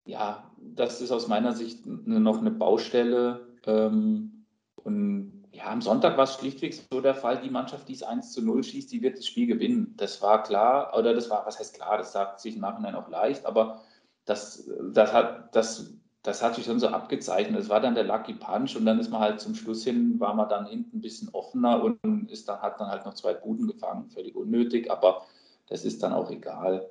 [0.06, 3.48] ja, das ist aus meiner Sicht noch eine Baustelle.
[3.66, 4.46] Ähm,
[4.84, 8.34] und ja, am Sonntag war es schlichtweg so der Fall, die Mannschaft, die es 1
[8.34, 9.94] zu 0 schießt, die wird das Spiel gewinnen.
[9.96, 13.08] Das war klar, oder das war, was heißt klar, das sagt sich im Nachhinein auch
[13.08, 13.82] leicht, aber
[14.26, 15.94] das, das hat, das
[16.28, 17.58] das hat sich schon so abgezeichnet.
[17.58, 20.34] Es war dann der Lucky Punch und dann ist man halt zum Schluss hin, war
[20.34, 23.66] man dann hinten ein bisschen offener und ist dann, hat dann halt noch zwei Buden
[23.66, 24.10] gefangen.
[24.10, 25.26] Völlig unnötig, aber
[25.70, 26.86] das ist dann auch egal.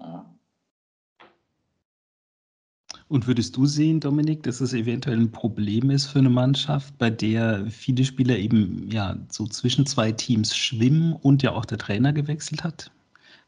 [0.00, 0.26] Ja.
[3.06, 7.10] Und würdest du sehen, Dominik, dass es eventuell ein Problem ist für eine Mannschaft, bei
[7.10, 12.12] der viele Spieler eben ja so zwischen zwei Teams schwimmen und ja auch der Trainer
[12.12, 12.90] gewechselt hat?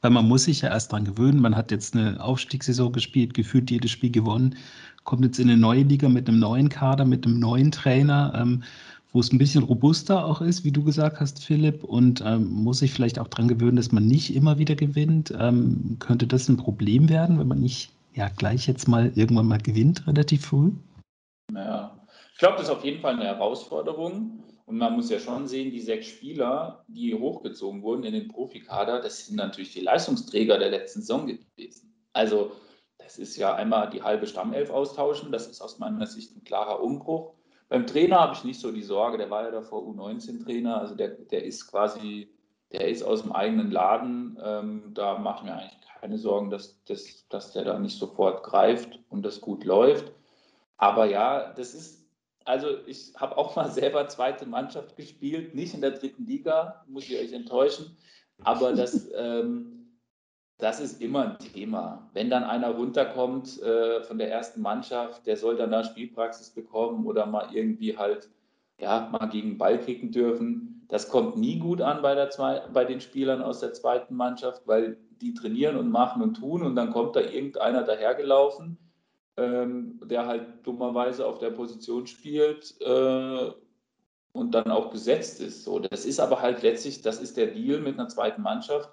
[0.04, 1.40] Weil man muss sich ja erst dran gewöhnen.
[1.40, 4.54] Man hat jetzt eine Aufstiegssaison gespielt, gefühlt jedes Spiel gewonnen
[5.04, 8.62] kommt jetzt in eine neue Liga mit einem neuen Kader, mit einem neuen Trainer, ähm,
[9.12, 12.80] wo es ein bisschen robuster auch ist, wie du gesagt hast, Philipp, und ähm, muss
[12.80, 15.32] sich vielleicht auch daran gewöhnen, dass man nicht immer wieder gewinnt.
[15.38, 19.60] Ähm, könnte das ein Problem werden, wenn man nicht ja gleich jetzt mal irgendwann mal
[19.60, 20.72] gewinnt, relativ früh?
[21.52, 21.96] Naja,
[22.32, 24.42] ich glaube, das ist auf jeden Fall eine Herausforderung.
[24.66, 29.00] Und man muss ja schon sehen, die sechs Spieler, die hochgezogen wurden in den Profikader,
[29.00, 31.94] das sind natürlich die Leistungsträger der letzten Saison gewesen.
[32.12, 32.52] Also
[32.98, 36.82] das ist ja einmal die halbe Stammelf austauschen, das ist aus meiner Sicht ein klarer
[36.82, 37.34] Umbruch.
[37.68, 41.08] Beim Trainer habe ich nicht so die Sorge, der war ja davor U19-Trainer, also der,
[41.08, 42.30] der ist quasi,
[42.72, 44.38] der ist aus dem eigenen Laden.
[44.42, 48.42] Ähm, da mache ich mir eigentlich keine Sorgen, dass, dass, dass der da nicht sofort
[48.42, 50.12] greift und das gut läuft.
[50.76, 52.03] Aber ja, das ist,
[52.44, 57.08] also ich habe auch mal selber zweite Mannschaft gespielt, nicht in der dritten Liga, muss
[57.08, 57.96] ich euch enttäuschen.
[58.42, 59.98] Aber das, ähm,
[60.58, 62.10] das ist immer ein Thema.
[62.12, 67.06] Wenn dann einer runterkommt äh, von der ersten Mannschaft, der soll dann da Spielpraxis bekommen
[67.06, 68.28] oder mal irgendwie halt
[68.80, 70.86] ja, mal gegen den Ball kicken dürfen.
[70.88, 74.62] Das kommt nie gut an bei, der zwei, bei den Spielern aus der zweiten Mannschaft,
[74.66, 78.78] weil die trainieren und machen und tun und dann kommt da irgendeiner dahergelaufen,
[79.36, 83.50] ähm, der halt dummerweise auf der Position spielt äh,
[84.32, 85.64] und dann auch gesetzt ist.
[85.64, 88.90] So, das ist aber halt letztlich, das ist der Deal mit einer zweiten Mannschaft.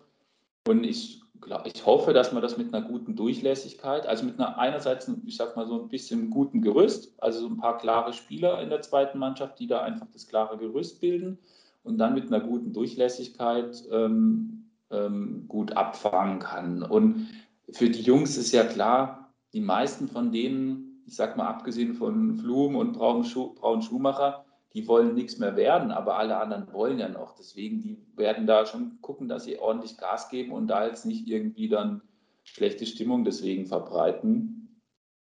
[0.68, 1.22] Und ich
[1.66, 5.56] ich hoffe, dass man das mit einer guten Durchlässigkeit, also mit einer einerseits, ich sag
[5.56, 9.18] mal so ein bisschen guten Gerüst, also so ein paar klare Spieler in der zweiten
[9.18, 11.40] Mannschaft, die da einfach das klare Gerüst bilden
[11.84, 16.84] und dann mit einer guten Durchlässigkeit ähm, ähm, gut abfangen kann.
[16.84, 17.30] Und
[17.72, 19.21] für die Jungs ist ja klar,
[19.54, 25.14] die meisten von denen, ich sag mal abgesehen von Flum und Braun, Schumacher, die wollen
[25.14, 27.36] nichts mehr werden, aber alle anderen wollen ja noch.
[27.36, 31.28] Deswegen, die werden da schon gucken, dass sie ordentlich Gas geben und da jetzt nicht
[31.28, 32.02] irgendwie dann
[32.44, 34.80] schlechte Stimmung deswegen verbreiten.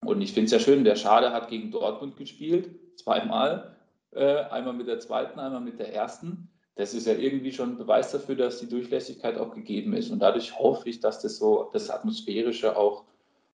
[0.04, 3.76] Und ich finde es ja schön, der Schade hat gegen Dortmund gespielt, zweimal,
[4.12, 6.50] äh, einmal mit der zweiten, einmal mit der ersten.
[6.76, 10.10] Das ist ja irgendwie schon ein Beweis dafür, dass die Durchlässigkeit auch gegeben ist.
[10.10, 13.06] Und dadurch hoffe ich, dass das so, das Atmosphärische auch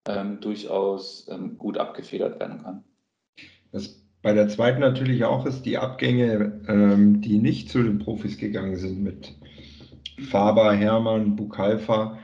[0.08, 2.84] ähm, durchaus ähm, gut abgefedert werden kann.
[3.72, 8.38] Das bei der zweiten natürlich auch ist die Abgänge, ähm, die nicht zu den Profis
[8.38, 9.36] gegangen sind mit
[10.30, 12.20] Faber, Hermann, Bukalfa,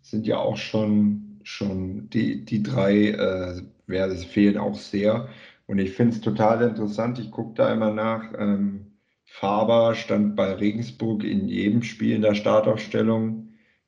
[0.00, 5.28] sind ja auch schon, schon die, die drei äh, ja, fehlen auch sehr.
[5.66, 7.18] Und ich finde es total interessant.
[7.18, 8.32] Ich gucke da immer nach.
[8.38, 8.92] Ähm,
[9.26, 13.43] Faber stand bei Regensburg in jedem Spiel in der Startaufstellung.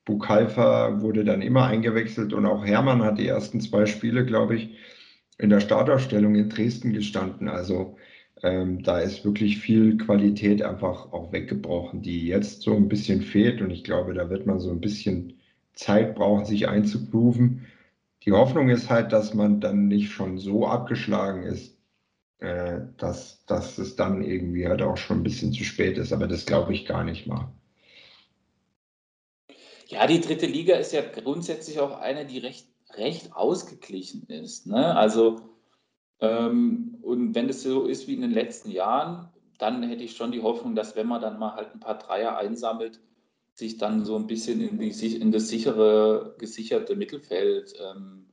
[0.06, 4.78] Bukalfa wurde dann immer eingewechselt und auch Hermann hat die ersten zwei Spiele, glaube ich,
[5.36, 7.48] in der Startaufstellung in Dresden gestanden.
[7.48, 7.96] Also
[8.42, 13.60] ähm, da ist wirklich viel Qualität einfach auch weggebrochen, die jetzt so ein bisschen fehlt.
[13.60, 15.34] Und ich glaube, da wird man so ein bisschen
[15.74, 17.66] Zeit brauchen, sich einzugrooven.
[18.24, 21.78] Die Hoffnung ist halt, dass man dann nicht schon so abgeschlagen ist,
[22.38, 26.12] äh, dass, dass es dann irgendwie halt auch schon ein bisschen zu spät ist.
[26.12, 27.52] Aber das glaube ich gar nicht mal.
[29.86, 34.66] Ja, die dritte Liga ist ja grundsätzlich auch eine, die recht recht ausgeglichen ist.
[34.66, 34.96] Ne?
[34.96, 35.40] Also,
[36.20, 40.32] ähm, und wenn es so ist wie in den letzten Jahren, dann hätte ich schon
[40.32, 43.00] die Hoffnung, dass wenn man dann mal halt ein paar Dreier einsammelt,
[43.54, 48.26] sich dann so ein bisschen in, die, in das sichere, gesicherte Mittelfeld ähm,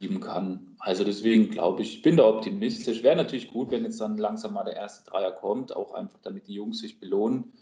[0.00, 0.76] geben kann.
[0.80, 3.04] Also deswegen glaube ich, ich bin da optimistisch.
[3.04, 6.48] Wäre natürlich gut, wenn jetzt dann langsam mal der erste Dreier kommt, auch einfach damit
[6.48, 7.52] die Jungs sich belohnen.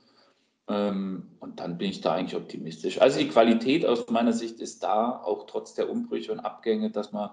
[0.72, 3.00] Ähm, und dann bin ich da eigentlich optimistisch.
[3.00, 7.12] Also die Qualität aus meiner Sicht ist da, auch trotz der Umbrüche und Abgänge, dass
[7.12, 7.30] man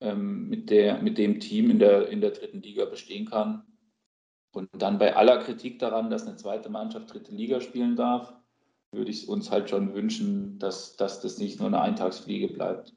[0.00, 3.64] ähm, mit, der, mit dem Team in der, in der dritten Liga bestehen kann.
[4.52, 8.32] Und dann bei aller Kritik daran, dass eine zweite Mannschaft dritte Liga spielen darf,
[8.92, 12.94] würde ich uns halt schon wünschen, dass, dass das nicht nur eine Eintagsfliege bleibt.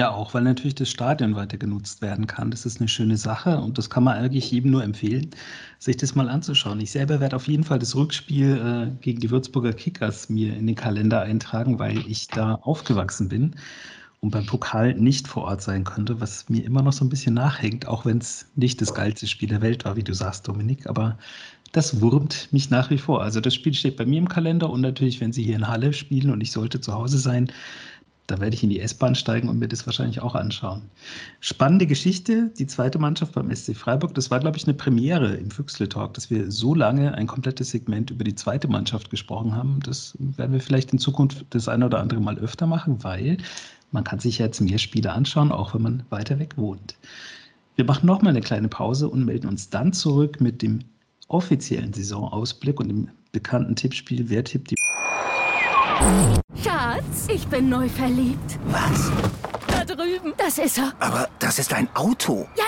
[0.00, 2.50] Ja, auch weil natürlich das Stadion weiter genutzt werden kann.
[2.50, 5.28] Das ist eine schöne Sache und das kann man eigentlich jedem nur empfehlen,
[5.78, 6.80] sich das mal anzuschauen.
[6.80, 10.66] Ich selber werde auf jeden Fall das Rückspiel äh, gegen die Würzburger Kickers mir in
[10.66, 13.56] den Kalender eintragen, weil ich da aufgewachsen bin
[14.20, 17.34] und beim Pokal nicht vor Ort sein könnte, was mir immer noch so ein bisschen
[17.34, 20.86] nachhängt, auch wenn es nicht das geilste Spiel der Welt war, wie du sagst, Dominik,
[20.86, 21.18] aber
[21.72, 23.22] das wurmt mich nach wie vor.
[23.22, 25.92] Also das Spiel steht bei mir im Kalender und natürlich, wenn sie hier in Halle
[25.92, 27.52] spielen und ich sollte zu Hause sein,
[28.30, 30.82] da werde ich in die S-Bahn steigen und mir das wahrscheinlich auch anschauen.
[31.40, 34.14] Spannende Geschichte, die zweite Mannschaft beim SC Freiburg.
[34.14, 37.70] Das war, glaube ich, eine Premiere im Füchsle Talk, dass wir so lange ein komplettes
[37.70, 39.80] Segment über die zweite Mannschaft gesprochen haben.
[39.84, 43.38] Das werden wir vielleicht in Zukunft das eine oder andere Mal öfter machen, weil
[43.90, 46.94] man kann sich jetzt mehr Spiele anschauen, auch wenn man weiter weg wohnt.
[47.74, 50.80] Wir machen nochmal eine kleine Pause und melden uns dann zurück mit dem
[51.26, 54.76] offiziellen Saisonausblick und dem bekannten Tippspiel Wer tippt die
[56.62, 58.58] Schatz, ich bin neu verliebt.
[58.66, 59.10] Was?
[59.66, 60.32] Da drüben.
[60.36, 60.92] Das ist er.
[60.98, 62.46] Aber das ist ein Auto.
[62.56, 62.64] Ja,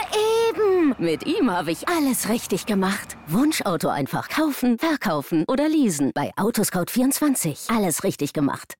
[0.52, 0.94] Leben.
[0.98, 3.16] Mit ihm habe ich alles richtig gemacht.
[3.28, 6.12] Wunschauto einfach kaufen, verkaufen oder leasen.
[6.14, 7.74] Bei Autoscout24.
[7.74, 8.74] Alles richtig gemacht.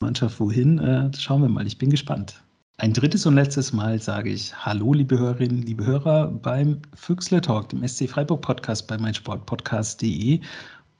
[0.00, 0.78] Mannschaft wohin?
[0.78, 1.66] Äh, schauen wir mal.
[1.66, 2.42] Ich bin gespannt.
[2.76, 7.68] Ein drittes und letztes Mal sage ich Hallo, liebe Hörerinnen, liebe Hörer beim Füchsle Talk,
[7.68, 10.40] dem SC Freiburg Podcast bei meinsportpodcast.de.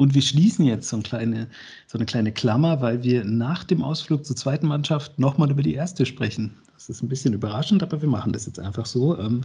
[0.04, 1.46] Und wir schließen jetzt so eine, kleine,
[1.86, 5.72] so eine kleine Klammer, weil wir nach dem Ausflug zur zweiten Mannschaft nochmal über die
[5.72, 6.54] erste sprechen.
[6.74, 9.18] Das ist ein bisschen überraschend, aber wir machen das jetzt einfach so.
[9.18, 9.40] Ähm,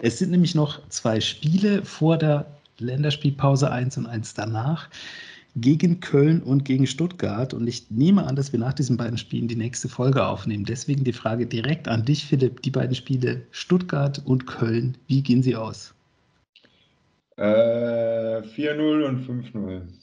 [0.00, 2.44] es sind nämlich noch zwei Spiele vor der
[2.76, 4.90] Länderspielpause, eins und eins danach
[5.56, 7.54] gegen Köln und gegen Stuttgart.
[7.54, 10.66] Und ich nehme an, dass wir nach diesen beiden Spielen die nächste Folge aufnehmen.
[10.66, 12.60] Deswegen die Frage direkt an dich, Philipp.
[12.60, 15.94] Die beiden Spiele Stuttgart und Köln, wie gehen sie aus?
[17.38, 20.01] Äh, 4-0 und 5-0.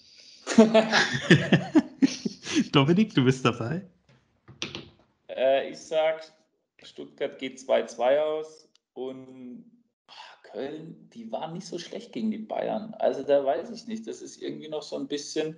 [2.72, 3.82] Dominik, du bist dabei.
[5.28, 6.32] Äh, ich sag,
[6.84, 9.66] Stuttgart geht 2-2 aus und
[10.52, 12.94] Köln, die waren nicht so schlecht gegen die Bayern.
[12.96, 14.08] Also da weiß ich nicht.
[14.08, 15.58] Das ist irgendwie noch so ein bisschen.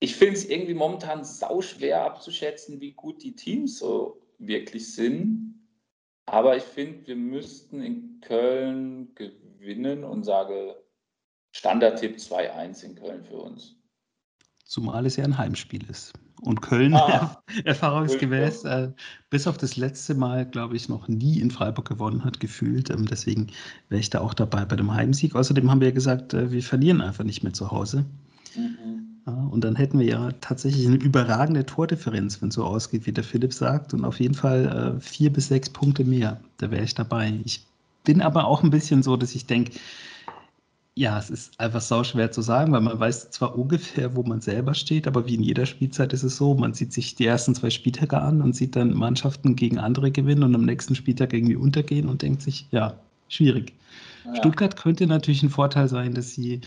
[0.00, 5.54] Ich finde es irgendwie momentan sau schwer abzuschätzen, wie gut die Teams so wirklich sind.
[6.26, 10.76] Aber ich finde, wir müssten in Köln gewinnen und sage
[11.52, 13.79] Standardtipp 2-1 in Köln für uns.
[14.70, 16.12] Zumal es ja ein Heimspiel ist.
[16.42, 18.92] Und Köln, ah, erfahrungsgemäß, äh,
[19.28, 22.88] bis auf das letzte Mal, glaube ich, noch nie in Freiburg gewonnen hat, gefühlt.
[22.88, 23.48] Ähm, deswegen
[23.88, 25.34] wäre ich da auch dabei bei dem Heimsieg.
[25.34, 28.04] Außerdem haben wir ja gesagt, äh, wir verlieren einfach nicht mehr zu Hause.
[28.54, 29.22] Mhm.
[29.26, 33.12] Ja, und dann hätten wir ja tatsächlich eine überragende Tordifferenz, wenn es so ausgeht, wie
[33.12, 33.92] der Philipp sagt.
[33.92, 36.40] Und auf jeden Fall äh, vier bis sechs Punkte mehr.
[36.58, 37.40] Da wäre ich dabei.
[37.44, 37.66] Ich
[38.04, 39.72] bin aber auch ein bisschen so, dass ich denke,
[40.96, 44.40] ja, es ist einfach sau schwer zu sagen, weil man weiß zwar ungefähr, wo man
[44.40, 47.54] selber steht, aber wie in jeder Spielzeit ist es so, man sieht sich die ersten
[47.54, 51.56] zwei Spieltage an und sieht dann Mannschaften gegen andere gewinnen und am nächsten Spieltag irgendwie
[51.56, 52.98] untergehen und denkt sich, ja,
[53.28, 53.72] schwierig.
[54.26, 54.36] Ja.
[54.36, 56.60] Stuttgart könnte natürlich ein Vorteil sein, dass sie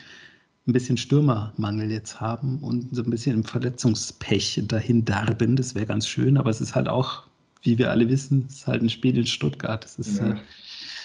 [0.66, 5.58] ein bisschen Stürmermangel jetzt haben und so ein bisschen im Verletzungspech dahin darben.
[5.58, 7.24] Das wäre ganz schön, aber es ist halt auch,
[7.62, 9.84] wie wir alle wissen, es ist halt ein Spiel in Stuttgart.
[9.84, 10.32] Es ist ja.
[10.32, 10.36] äh,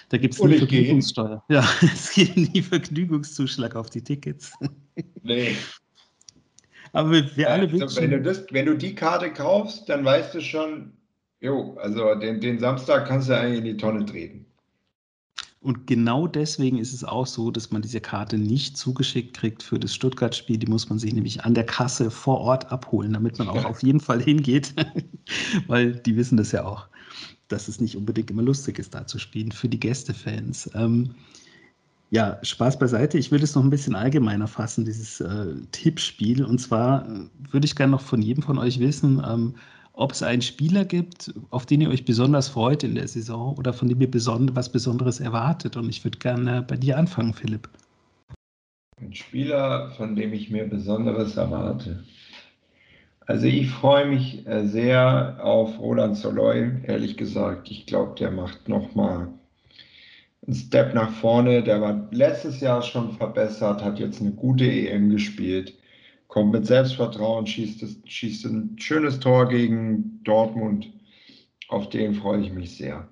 [0.09, 1.45] da gibt es nie Vergnügungssteuer.
[1.49, 4.53] Ja, es gibt nie Vergnügungszuschlag auf die Tickets.
[5.23, 5.55] Nee.
[6.93, 10.35] Aber wir, wir alle also, wenn, du das, wenn du die Karte kaufst, dann weißt
[10.35, 10.93] du schon,
[11.41, 14.47] jo, also den, den Samstag kannst du eigentlich in die Tonne treten.
[15.61, 19.79] Und genau deswegen ist es auch so, dass man diese Karte nicht zugeschickt kriegt für
[19.79, 20.57] das Stuttgart-Spiel.
[20.57, 23.83] Die muss man sich nämlich an der Kasse vor Ort abholen, damit man auch auf
[23.83, 24.75] jeden Fall hingeht,
[25.67, 26.89] weil die wissen das ja auch
[27.49, 30.71] dass es nicht unbedingt immer lustig ist, da zu spielen für die Gästefans.
[30.75, 31.15] Ähm,
[32.11, 33.19] ja, Spaß beiseite.
[33.19, 36.45] Ich will es noch ein bisschen allgemeiner fassen, dieses äh, Tippspiel.
[36.45, 39.55] Und zwar äh, würde ich gerne noch von jedem von euch wissen, ähm,
[39.93, 43.73] ob es einen Spieler gibt, auf den ihr euch besonders freut in der Saison oder
[43.73, 45.77] von dem ihr beson was Besonderes erwartet.
[45.77, 47.69] Und ich würde gerne bei dir anfangen, Philipp.
[49.01, 52.05] Ein Spieler, von dem ich mir Besonderes erwarte.
[53.29, 57.71] Also ich freue mich äh, sehr auf Roland Soloy, ehrlich gesagt.
[57.71, 59.29] Ich glaube, der macht nochmal
[60.47, 61.63] einen Step nach vorne.
[61.63, 65.75] Der war letztes Jahr schon verbessert, hat jetzt eine gute EM gespielt,
[66.27, 70.91] kommt mit Selbstvertrauen, schießt, schießt ein schönes Tor gegen Dortmund.
[71.69, 73.09] Auf den freue ich mich sehr.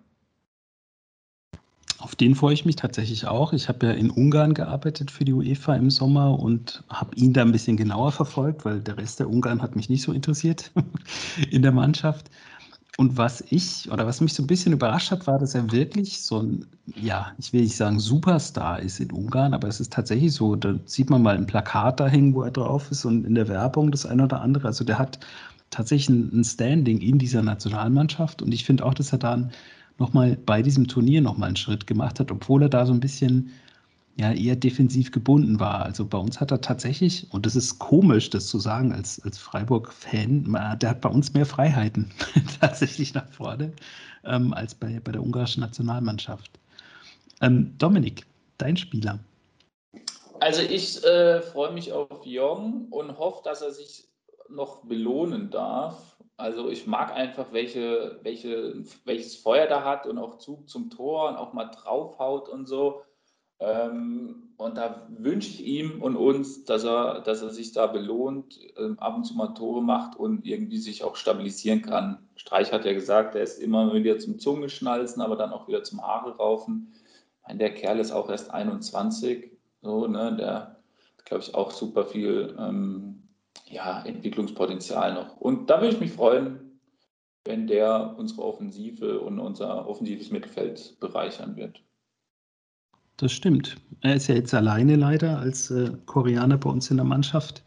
[1.98, 3.52] Auf den freue ich mich tatsächlich auch.
[3.52, 7.42] Ich habe ja in Ungarn gearbeitet für die UEFA im Sommer und habe ihn da
[7.42, 10.70] ein bisschen genauer verfolgt, weil der Rest der Ungarn hat mich nicht so interessiert
[11.50, 12.30] in der Mannschaft.
[12.98, 16.22] Und was ich oder was mich so ein bisschen überrascht hat, war, dass er wirklich
[16.22, 20.32] so ein, ja, ich will nicht sagen Superstar ist in Ungarn, aber es ist tatsächlich
[20.32, 23.34] so, da sieht man mal ein Plakat da hängen, wo er drauf ist und in
[23.34, 24.68] der Werbung das eine oder andere.
[24.68, 25.18] Also der hat
[25.70, 29.52] tatsächlich ein Standing in dieser Nationalmannschaft und ich finde auch, dass er da ein
[29.98, 33.50] nochmal bei diesem Turnier nochmal einen Schritt gemacht hat, obwohl er da so ein bisschen
[34.18, 35.84] ja, eher defensiv gebunden war.
[35.84, 39.36] Also bei uns hat er tatsächlich, und das ist komisch, das zu sagen als, als
[39.38, 42.10] Freiburg-Fan, der hat bei uns mehr Freiheiten
[42.60, 43.72] tatsächlich nach vorne
[44.24, 46.50] ähm, als bei, bei der ungarischen Nationalmannschaft.
[47.42, 48.24] Ähm, Dominik,
[48.56, 49.18] dein Spieler.
[50.40, 54.04] Also ich äh, freue mich auf Jong und hoffe, dass er sich
[54.48, 60.36] noch belohnen darf also ich mag einfach, welche, welche, welches Feuer da hat und auch
[60.38, 63.02] Zug zum Tor und auch mal draufhaut und so.
[63.58, 68.58] Ähm, und da wünsche ich ihm und uns, dass er, dass er sich da belohnt,
[68.76, 72.28] ähm, ab und zu mal Tore macht und irgendwie sich auch stabilisieren kann.
[72.36, 76.02] Streich hat ja gesagt, er ist immer wieder zum Zungeschnalzen, aber dann auch wieder zum
[76.02, 76.92] Haare raufen.
[77.46, 80.76] Meine, der Kerl ist auch erst 21, so, ne, der
[81.26, 83.05] glaube ich, auch super viel ähm,
[83.66, 85.36] ja, Entwicklungspotenzial noch.
[85.36, 86.80] Und da würde ich mich freuen,
[87.44, 91.82] wenn der unsere Offensive und unser offensives Mittelfeld bereichern wird.
[93.16, 93.76] Das stimmt.
[94.02, 97.62] Er ist ja jetzt alleine leider als äh, Koreaner bei uns in der Mannschaft.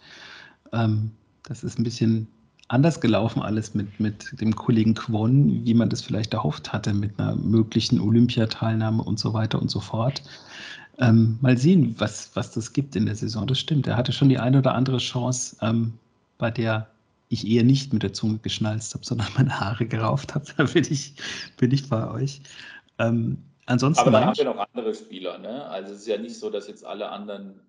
[0.74, 1.12] Ähm,
[1.44, 2.28] das ist ein bisschen
[2.68, 7.20] anders gelaufen alles mit, mit dem Kollegen Kwon, wie man das vielleicht erhofft hatte, mit
[7.20, 10.22] einer möglichen Olympiateilnahme und so weiter und so fort.
[11.00, 13.48] Ähm, mal sehen, was, was das gibt in der Saison.
[13.48, 13.88] Das stimmt.
[13.88, 15.94] Er hatte schon die eine oder andere Chance, ähm,
[16.38, 16.88] bei der
[17.30, 20.46] ich eher nicht mit der Zunge geschnalzt habe, sondern meine Haare gerauft habe.
[20.58, 21.14] Da bin ich,
[21.58, 22.42] bin ich bei euch.
[22.98, 25.38] Ähm, ansonsten Aber da haben wir noch andere Spieler.
[25.38, 25.66] Ne?
[25.70, 27.62] Also es ist ja nicht so, dass jetzt alle anderen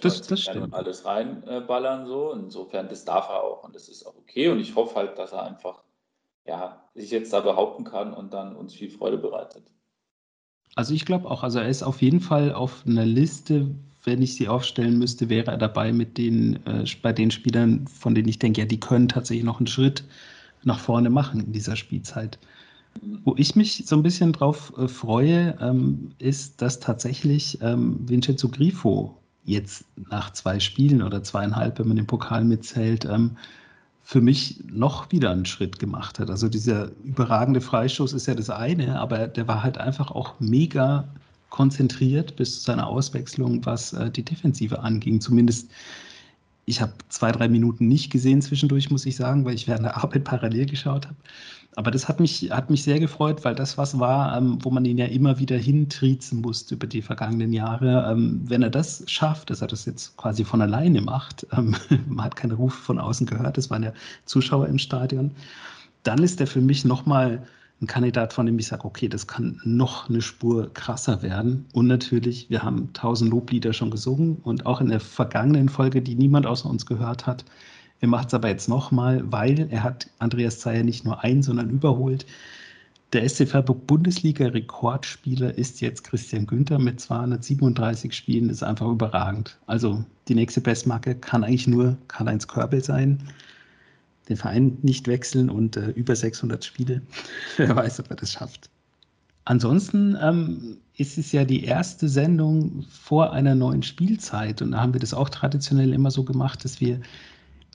[0.00, 2.06] das, das und alles reinballern.
[2.06, 2.32] so.
[2.32, 4.48] Insofern, das darf er auch und das ist auch okay.
[4.48, 5.82] Und ich hoffe halt, dass er einfach
[6.46, 9.64] ja, sich jetzt da behaupten kann und dann uns viel Freude bereitet.
[10.74, 13.70] Also ich glaube auch, also er ist auf jeden Fall auf einer Liste,
[14.04, 18.14] wenn ich sie aufstellen müsste, wäre er dabei mit den, äh, bei den Spielern, von
[18.14, 20.04] denen ich denke, ja, die können tatsächlich noch einen Schritt
[20.64, 22.38] nach vorne machen in dieser Spielzeit.
[23.24, 28.48] Wo ich mich so ein bisschen drauf äh, freue, ähm, ist, dass tatsächlich ähm, Vincenzo
[28.48, 33.36] Grifo jetzt nach zwei Spielen oder zweieinhalb, wenn man den Pokal mitzählt, ähm,
[34.04, 36.30] für mich noch wieder einen Schritt gemacht hat.
[36.30, 41.08] Also dieser überragende Freistoß ist ja das eine, aber der war halt einfach auch mega
[41.48, 45.20] konzentriert bis zu seiner Auswechslung, was äh, die Defensive anging.
[45.20, 45.70] Zumindest
[46.66, 49.96] ich habe zwei, drei Minuten nicht gesehen zwischendurch, muss ich sagen, weil ich während der
[49.96, 51.16] Arbeit parallel geschaut habe.
[51.76, 54.84] Aber das hat mich, hat mich sehr gefreut, weil das was war, ähm, wo man
[54.84, 58.08] ihn ja immer wieder hintriezen musste über die vergangenen Jahre.
[58.10, 61.74] Ähm, wenn er das schafft, dass er das jetzt quasi von alleine macht, ähm,
[62.06, 63.92] man hat keine Rufe von außen gehört, es waren ja
[64.24, 65.32] Zuschauer im Stadion,
[66.04, 67.42] dann ist er für mich nochmal
[67.84, 71.66] ein Kandidat, von dem ich sage, okay, das kann noch eine Spur krasser werden.
[71.72, 76.14] Und natürlich, wir haben tausend Loblieder schon gesungen und auch in der vergangenen Folge, die
[76.14, 77.44] niemand außer uns gehört hat,
[78.00, 81.70] wir machen es aber jetzt nochmal, weil er hat Andreas Zeyer nicht nur ein, sondern
[81.70, 82.26] überholt.
[83.14, 89.56] Der SC Freiburg Bundesliga-Rekordspieler ist jetzt Christian Günther mit 237 Spielen, das ist einfach überragend.
[89.66, 93.22] Also die nächste Bestmarke kann eigentlich nur Karl-Heinz Körbel sein.
[94.28, 97.02] Den Verein nicht wechseln und äh, über 600 Spiele.
[97.56, 98.70] Wer weiß, ob er das schafft.
[99.44, 104.94] Ansonsten ähm, ist es ja die erste Sendung vor einer neuen Spielzeit und da haben
[104.94, 107.00] wir das auch traditionell immer so gemacht, dass wir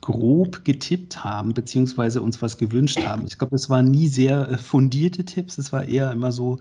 [0.02, 3.26] grob getippt haben, beziehungsweise uns was gewünscht haben.
[3.28, 6.58] Ich glaube, es waren nie sehr äh, fundierte Tipps, es war eher immer so,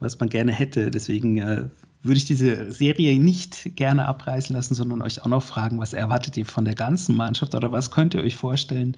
[0.00, 0.90] was man gerne hätte.
[0.90, 1.64] Deswegen äh,
[2.02, 6.36] würde ich diese Serie nicht gerne abreißen lassen, sondern euch auch noch fragen, was erwartet
[6.36, 8.96] ihr von der ganzen Mannschaft oder was könnt ihr euch vorstellen,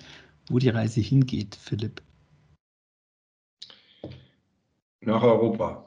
[0.51, 2.03] wo die Reise hingeht, Philipp?
[5.01, 5.86] Nach Europa.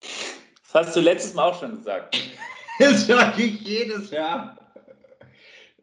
[0.00, 2.16] Das hast du letztes Mal auch schon gesagt.
[2.80, 4.56] Das sage ich jedes Jahr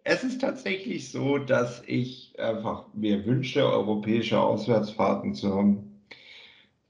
[0.07, 6.05] es ist tatsächlich so, dass ich einfach mir wünsche, europäische Auswärtsfahrten zu haben.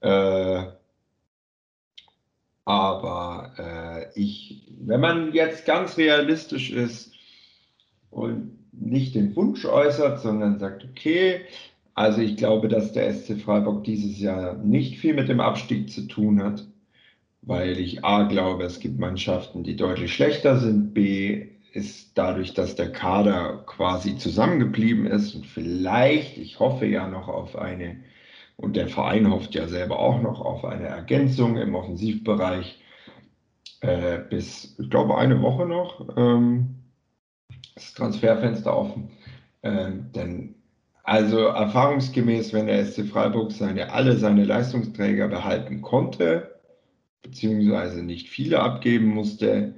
[0.00, 0.64] Äh,
[2.66, 7.12] aber äh, ich, wenn man jetzt ganz realistisch ist
[8.10, 8.55] und
[8.90, 11.40] nicht den Wunsch äußert, sondern sagt, okay,
[11.94, 16.02] also ich glaube, dass der SC Freiburg dieses Jahr nicht viel mit dem Abstieg zu
[16.08, 16.66] tun hat,
[17.42, 22.74] weil ich A glaube, es gibt Mannschaften, die deutlich schlechter sind, B ist dadurch, dass
[22.74, 27.96] der Kader quasi zusammengeblieben ist und vielleicht, ich hoffe ja noch auf eine,
[28.56, 32.82] und der Verein hofft ja selber auch noch auf eine Ergänzung im Offensivbereich
[33.82, 36.76] äh, bis, ich glaube, eine Woche noch, ähm,
[37.76, 39.10] das Transferfenster offen.
[39.62, 40.54] Ähm, denn
[41.04, 46.58] also erfahrungsgemäß, wenn der SC Freiburg seine, alle seine Leistungsträger behalten konnte,
[47.22, 49.74] beziehungsweise nicht viele abgeben musste,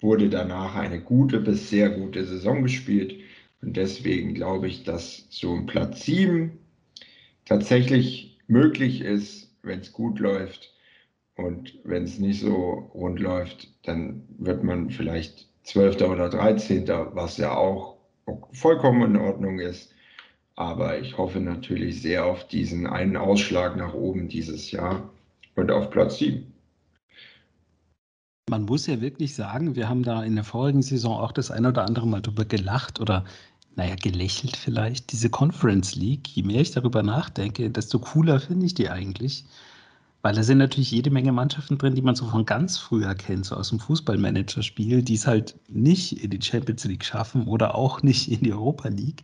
[0.00, 3.16] wurde danach eine gute bis sehr gute Saison gespielt.
[3.60, 6.58] Und deswegen glaube ich, dass so ein Platz 7
[7.44, 10.72] tatsächlich möglich ist, wenn es gut läuft.
[11.36, 16.02] Und wenn es nicht so rund läuft, dann wird man vielleicht 12.
[16.02, 17.96] oder 13., was ja auch
[18.52, 19.92] vollkommen in Ordnung ist.
[20.56, 25.10] Aber ich hoffe natürlich sehr auf diesen einen Ausschlag nach oben dieses Jahr
[25.56, 26.52] und auf Platz 7.
[28.50, 31.66] Man muss ja wirklich sagen, wir haben da in der vorigen Saison auch das ein
[31.66, 33.24] oder andere Mal drüber gelacht oder,
[33.74, 35.12] naja, gelächelt vielleicht.
[35.12, 39.46] Diese Conference League, je mehr ich darüber nachdenke, desto cooler finde ich die eigentlich.
[40.24, 43.44] Weil da sind natürlich jede Menge Mannschaften drin, die man so von ganz früher kennt,
[43.44, 48.02] so aus dem Fußballmanager-Spiel, die es halt nicht in die Champions League schaffen oder auch
[48.02, 49.22] nicht in die Europa League.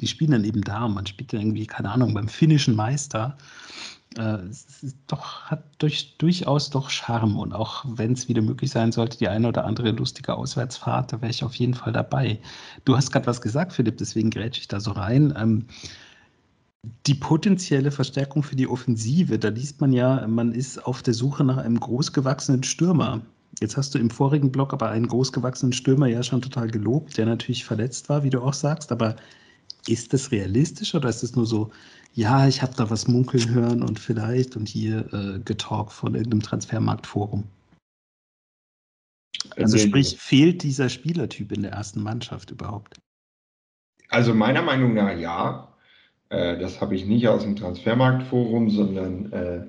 [0.00, 3.36] Die spielen dann eben da und man spielt dann irgendwie, keine Ahnung, beim finnischen Meister
[4.16, 4.38] äh,
[5.06, 7.36] doch, hat durch, durchaus doch Charme.
[7.38, 11.20] Und auch wenn es wieder möglich sein sollte, die eine oder andere lustige Auswärtsfahrt, da
[11.20, 12.40] wäre ich auf jeden Fall dabei.
[12.86, 15.34] Du hast gerade was gesagt, Philipp, deswegen grätsche ich da so rein.
[15.36, 15.66] Ähm,
[17.06, 21.42] Die potenzielle Verstärkung für die Offensive, da liest man ja, man ist auf der Suche
[21.42, 23.22] nach einem großgewachsenen Stürmer.
[23.60, 27.26] Jetzt hast du im vorigen Block aber einen großgewachsenen Stürmer ja schon total gelobt, der
[27.26, 28.92] natürlich verletzt war, wie du auch sagst.
[28.92, 29.16] Aber
[29.88, 31.70] ist das realistisch oder ist es nur so,
[32.12, 36.42] ja, ich habe da was munkeln hören und vielleicht und hier äh, getalkt von irgendeinem
[36.42, 37.44] Transfermarktforum?
[39.56, 43.00] Also sprich, fehlt dieser Spielertyp in der ersten Mannschaft überhaupt?
[44.08, 45.74] Also meiner Meinung nach ja.
[46.30, 49.66] Äh, das habe ich nicht aus dem Transfermarktforum, sondern äh,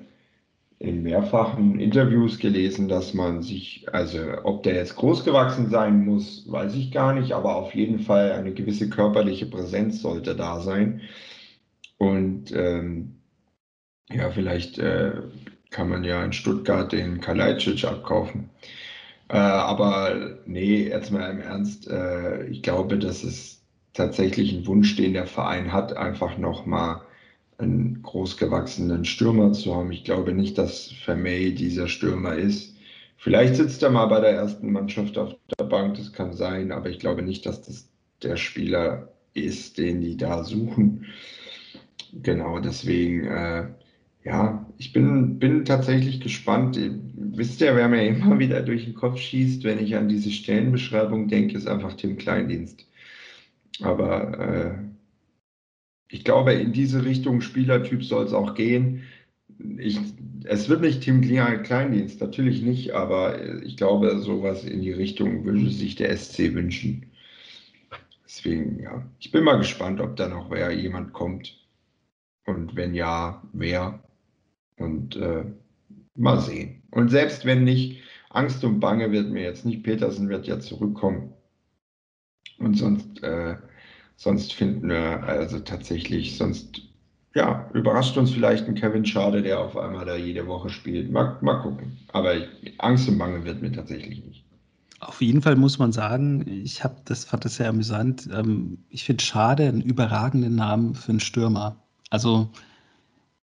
[0.80, 6.50] in mehrfachen Interviews gelesen, dass man sich, also ob der jetzt groß gewachsen sein muss,
[6.50, 11.02] weiß ich gar nicht, aber auf jeden Fall eine gewisse körperliche Präsenz sollte da sein.
[11.98, 13.16] Und ähm,
[14.10, 15.12] ja, vielleicht äh,
[15.70, 18.50] kann man ja in Stuttgart den Kalajdzic abkaufen.
[19.28, 23.59] Äh, aber nee, jetzt mal im Ernst, äh, ich glaube, das ist
[23.92, 27.02] tatsächlich ein Wunsch, den der Verein hat, einfach nochmal
[27.58, 29.92] einen großgewachsenen Stürmer zu haben.
[29.92, 32.76] Ich glaube nicht, dass Vermey dieser Stürmer ist.
[33.16, 36.88] Vielleicht sitzt er mal bei der ersten Mannschaft auf der Bank, das kann sein, aber
[36.88, 37.88] ich glaube nicht, dass das
[38.22, 41.06] der Spieler ist, den die da suchen.
[42.12, 43.68] Genau, deswegen, äh,
[44.24, 46.78] ja, ich bin, bin tatsächlich gespannt.
[47.14, 51.28] Wisst ihr, wer mir immer wieder durch den Kopf schießt, wenn ich an diese Stellenbeschreibung
[51.28, 52.86] denke, ist einfach Tim Kleindienst.
[53.82, 54.90] Aber äh,
[56.08, 59.04] ich glaube, in diese Richtung Spielertyp soll es auch gehen.
[59.78, 59.98] Ich,
[60.44, 65.68] es wird nicht Tim Kleindienst, natürlich nicht, aber ich glaube, sowas in die Richtung würde
[65.70, 67.06] sich der SC wünschen.
[68.24, 71.58] Deswegen, ja, ich bin mal gespannt, ob da noch wer jemand kommt.
[72.46, 74.02] Und wenn ja, wer.
[74.76, 75.44] Und äh,
[76.16, 76.82] mal sehen.
[76.90, 79.82] Und selbst wenn nicht, Angst und Bange wird mir jetzt nicht.
[79.82, 81.32] Petersen wird ja zurückkommen.
[82.60, 83.56] Und sonst äh,
[84.20, 86.82] Sonst finden wir also tatsächlich, sonst
[87.34, 91.10] ja, überrascht uns vielleicht ein Kevin Schade, der auf einmal da jede Woche spielt.
[91.10, 91.96] Mal, mal gucken.
[92.12, 92.34] Aber
[92.76, 94.44] Angst und Bange wird mir tatsächlich nicht.
[94.98, 98.28] Auf jeden Fall muss man sagen, ich habe das fand das sehr amüsant.
[98.30, 101.76] Ähm, ich finde Schade einen überragenden Namen für einen Stürmer.
[102.10, 102.50] Also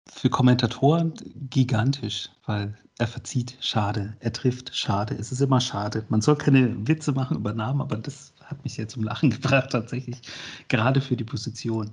[0.06, 1.16] für Kommentatoren
[1.50, 5.16] gigantisch, weil er verzieht schade, er trifft schade.
[5.16, 6.06] Es ist immer schade.
[6.10, 9.72] Man soll keine Witze machen über Namen, aber das hat mich sehr zum Lachen gebracht,
[9.72, 10.22] tatsächlich,
[10.68, 11.92] gerade für die Position.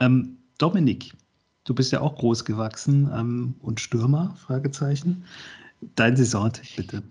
[0.00, 1.12] Ähm, Dominik,
[1.64, 5.24] du bist ja auch groß gewachsen ähm, und Stürmer, Fragezeichen.
[5.94, 7.02] Dein Saisontipp bitte.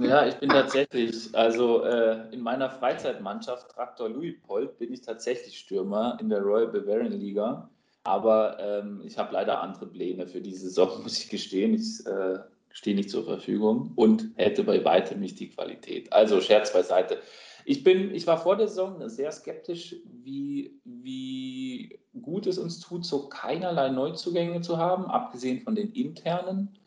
[0.00, 6.16] Ja, ich bin tatsächlich, also äh, in meiner Freizeitmannschaft Traktor Louis-Pold bin ich tatsächlich Stürmer
[6.20, 7.68] in der Royal Bavarian Liga.
[8.04, 11.74] Aber ähm, ich habe leider andere Pläne für die Saison, muss ich gestehen.
[11.74, 12.38] Ich äh,
[12.70, 16.12] stehe nicht zur Verfügung und hätte bei weitem nicht die Qualität.
[16.12, 17.18] Also Scherz beiseite.
[17.64, 23.04] Ich, bin, ich war vor der Saison sehr skeptisch, wie, wie gut es uns tut,
[23.04, 26.78] so keinerlei Neuzugänge zu haben, abgesehen von den internen,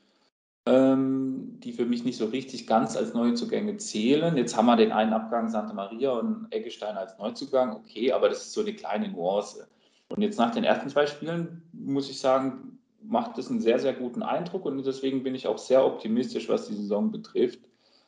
[0.66, 4.38] ähm, die für mich nicht so richtig ganz als Neuzugänge zählen.
[4.38, 8.46] Jetzt haben wir den einen Abgang Santa Maria und Eggestein als Neuzugang, okay, aber das
[8.46, 9.68] ist so eine kleine Nuance.
[10.10, 13.94] Und jetzt nach den ersten zwei Spielen muss ich sagen, macht das einen sehr, sehr
[13.94, 17.60] guten Eindruck und deswegen bin ich auch sehr optimistisch, was die Saison betrifft.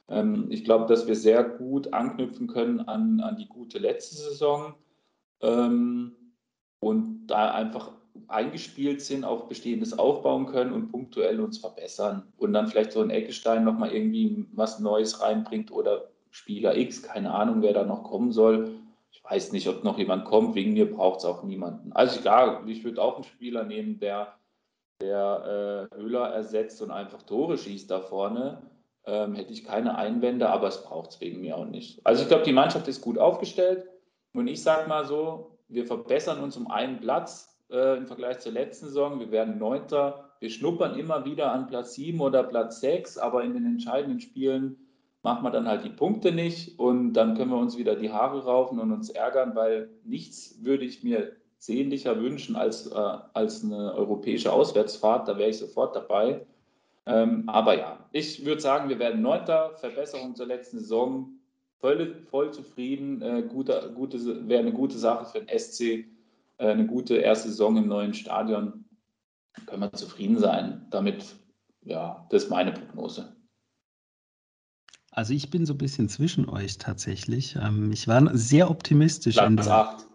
[0.10, 4.76] Ähm, ich glaube, dass wir sehr gut anknüpfen können an, an die gute letzte Saison
[5.42, 6.16] ähm,
[6.80, 7.92] und da einfach
[8.28, 13.10] eingespielt sind, auf Bestehendes aufbauen können und punktuell uns verbessern und dann vielleicht so ein
[13.10, 18.32] Eckestein nochmal irgendwie was Neues reinbringt oder Spieler X, keine Ahnung, wer da noch kommen
[18.32, 18.72] soll.
[19.12, 21.94] Ich weiß nicht, ob noch jemand kommt, wegen mir braucht es auch niemanden.
[21.94, 24.34] Also ja, ich würde auch einen Spieler nehmen, der,
[25.02, 28.62] der äh, Höhler ersetzt und einfach Tore schießt da vorne
[29.08, 32.06] ähm, hätte ich keine Einwände, aber es braucht es wegen mir auch nicht.
[32.06, 33.86] Also ich glaube, die Mannschaft ist gut aufgestellt
[34.34, 38.52] und ich sage mal so, wir verbessern uns um einen Platz äh, im Vergleich zur
[38.52, 39.20] letzten Saison.
[39.20, 40.30] Wir werden Neunter.
[40.40, 44.78] Wir schnuppern immer wieder an Platz 7 oder Platz 6, aber in den entscheidenden Spielen
[45.24, 48.44] machen wir dann halt die Punkte nicht und dann können wir uns wieder die Haare
[48.44, 53.94] raufen und uns ärgern, weil nichts würde ich mir sehnlicher wünschen als, äh, als eine
[53.96, 55.28] europäische Auswärtsfahrt.
[55.28, 56.46] Da wäre ich sofort dabei.
[57.08, 61.40] Ähm, aber ja, ich würde sagen, wir werden Neunter, Verbesserung zur letzten Saison,
[61.80, 66.06] voll, voll zufrieden, äh, gute, gute, wäre eine gute Sache für den SC, äh,
[66.58, 68.84] eine gute erste Saison im neuen Stadion.
[69.66, 70.86] Können wir zufrieden sein.
[70.92, 71.36] Damit,
[71.84, 73.36] ja, das ist meine Prognose.
[75.12, 77.56] Also ich bin so ein bisschen zwischen euch tatsächlich.
[77.56, 79.38] Ähm, ich war sehr optimistisch.
[79.38, 80.08] Platz 8.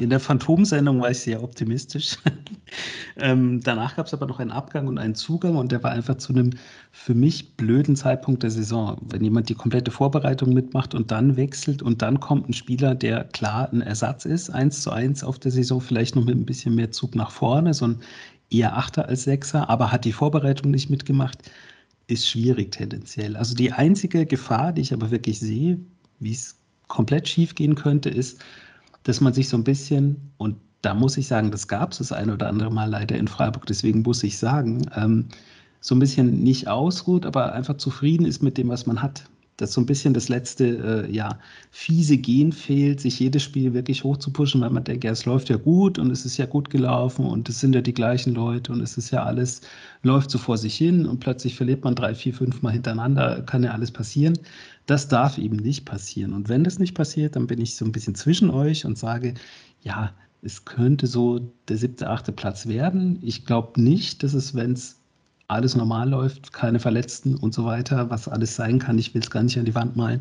[0.00, 2.16] In der Phantomsendung war ich sehr optimistisch.
[3.18, 6.16] ähm, danach gab es aber noch einen Abgang und einen Zugang und der war einfach
[6.16, 6.50] zu einem
[6.90, 8.96] für mich blöden Zeitpunkt der Saison.
[9.02, 13.24] Wenn jemand die komplette Vorbereitung mitmacht und dann wechselt und dann kommt ein Spieler, der
[13.24, 16.74] klar ein Ersatz ist, eins zu eins auf der Saison, vielleicht noch mit ein bisschen
[16.74, 17.98] mehr Zug nach vorne, so ein
[18.48, 21.38] eher Achter als Sechser, aber hat die Vorbereitung nicht mitgemacht,
[22.06, 23.36] ist schwierig tendenziell.
[23.36, 25.78] Also die einzige Gefahr, die ich aber wirklich sehe,
[26.20, 28.42] wie es komplett schief gehen könnte, ist,
[29.04, 32.12] dass man sich so ein bisschen, und da muss ich sagen, das gab es das
[32.12, 35.26] eine oder andere Mal leider in Freiburg, deswegen muss ich sagen, ähm,
[35.80, 39.24] so ein bisschen nicht ausruht, aber einfach zufrieden ist mit dem, was man hat.
[39.56, 41.38] Dass so ein bisschen das letzte, äh, ja,
[41.70, 45.26] fiese Gen fehlt, sich jedes Spiel wirklich hoch zu pushen, weil man denkt, ja, es
[45.26, 48.34] läuft ja gut und es ist ja gut gelaufen und es sind ja die gleichen
[48.34, 49.60] Leute und es ist ja alles,
[50.02, 53.62] läuft so vor sich hin und plötzlich verliert man drei, vier, fünf Mal hintereinander, kann
[53.62, 54.38] ja alles passieren.
[54.86, 56.32] Das darf eben nicht passieren.
[56.32, 59.34] Und wenn das nicht passiert, dann bin ich so ein bisschen zwischen euch und sage,
[59.82, 60.12] ja,
[60.42, 63.18] es könnte so der siebte, achte Platz werden.
[63.22, 64.98] Ich glaube nicht, dass es, wenn es
[65.48, 69.30] alles normal läuft, keine Verletzten und so weiter, was alles sein kann, ich will es
[69.30, 70.20] gar nicht an die Wand malen,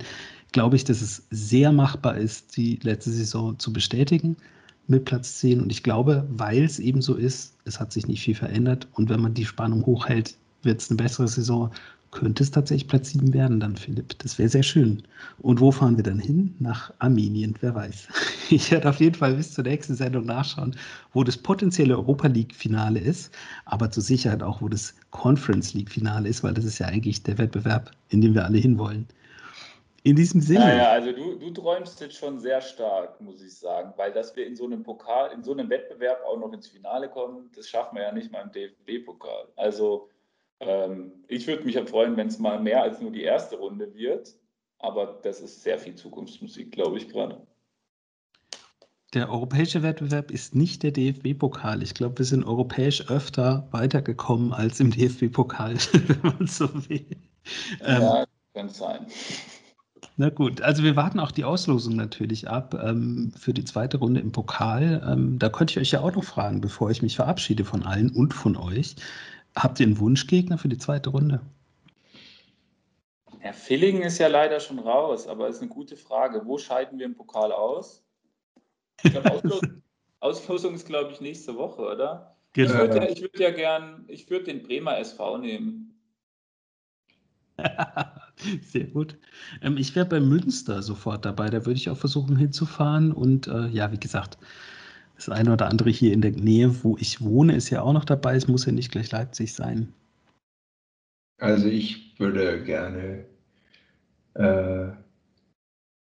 [0.52, 4.36] glaube ich, dass es sehr machbar ist, die letzte Saison zu bestätigen
[4.88, 5.62] mit Platz 10.
[5.62, 8.88] Und ich glaube, weil es eben so ist, es hat sich nicht viel verändert.
[8.94, 11.72] Und wenn man die Spannung hochhält, wird es eine bessere Saison
[12.12, 14.18] könnte es tatsächlich Platz 7 werden dann, Philipp.
[14.20, 15.04] Das wäre sehr schön.
[15.40, 16.56] Und wo fahren wir dann hin?
[16.60, 18.08] Nach Armenien, wer weiß.
[18.52, 20.76] Ich werde auf jeden Fall bis zur nächsten Sendung nachschauen,
[21.14, 23.32] wo das potenzielle Europa League-Finale ist,
[23.66, 27.38] aber zur Sicherheit auch, wo das Conference League-Finale ist, weil das ist ja eigentlich der
[27.38, 29.08] Wettbewerb, in dem wir alle hinwollen.
[30.02, 30.62] In diesem Sinne.
[30.62, 34.48] Naja, also du, du träumst jetzt schon sehr stark, muss ich sagen, weil dass wir
[34.48, 37.98] in so einem Pokal, in so einem Wettbewerb auch noch ins Finale kommen, das schaffen
[37.98, 39.50] wir ja nicht mal im DFB-Pokal.
[39.58, 40.10] Also
[40.60, 43.94] ähm, ich würde mich ja freuen, wenn es mal mehr als nur die erste Runde
[43.94, 44.36] wird.
[44.80, 47.46] Aber das ist sehr viel Zukunftsmusik, glaube ich gerade.
[49.14, 51.82] Der europäische Wettbewerb ist nicht der DFB-Pokal.
[51.82, 55.76] Ich glaube, wir sind europäisch öfter weitergekommen als im DFB-Pokal,
[56.08, 57.06] wenn man so will.
[57.82, 59.08] Ähm, ja, kann sein.
[60.16, 64.20] Na gut, also wir warten auch die Auslosung natürlich ab ähm, für die zweite Runde
[64.20, 65.02] im Pokal.
[65.10, 68.12] Ähm, da könnte ich euch ja auch noch fragen, bevor ich mich verabschiede von allen
[68.12, 68.96] und von euch.
[69.56, 71.42] Habt ihr einen Wunschgegner für die zweite Runde?
[73.44, 76.46] Ja, Villingen ist ja leider schon raus, aber ist eine gute Frage.
[76.46, 78.04] Wo scheiden wir im Pokal aus?
[79.04, 79.84] Ich glaube, Auslosung,
[80.20, 82.36] Auslosung ist, glaube ich, nächste Woche, oder?
[82.54, 82.72] Genau.
[82.72, 85.94] Ich würde ja, ich würd ja gern, ich würde den Bremer SV nehmen.
[88.64, 89.18] Sehr gut.
[89.62, 91.50] Ähm, ich wäre bei Münster sofort dabei.
[91.50, 93.12] Da würde ich auch versuchen hinzufahren.
[93.12, 94.38] Und äh, ja, wie gesagt,
[95.20, 98.06] das eine oder andere hier in der Nähe, wo ich wohne, ist ja auch noch
[98.06, 98.36] dabei.
[98.36, 99.94] Es muss ja nicht gleich Leipzig sein.
[101.40, 103.26] Also ich würde gerne
[104.36, 104.88] äh,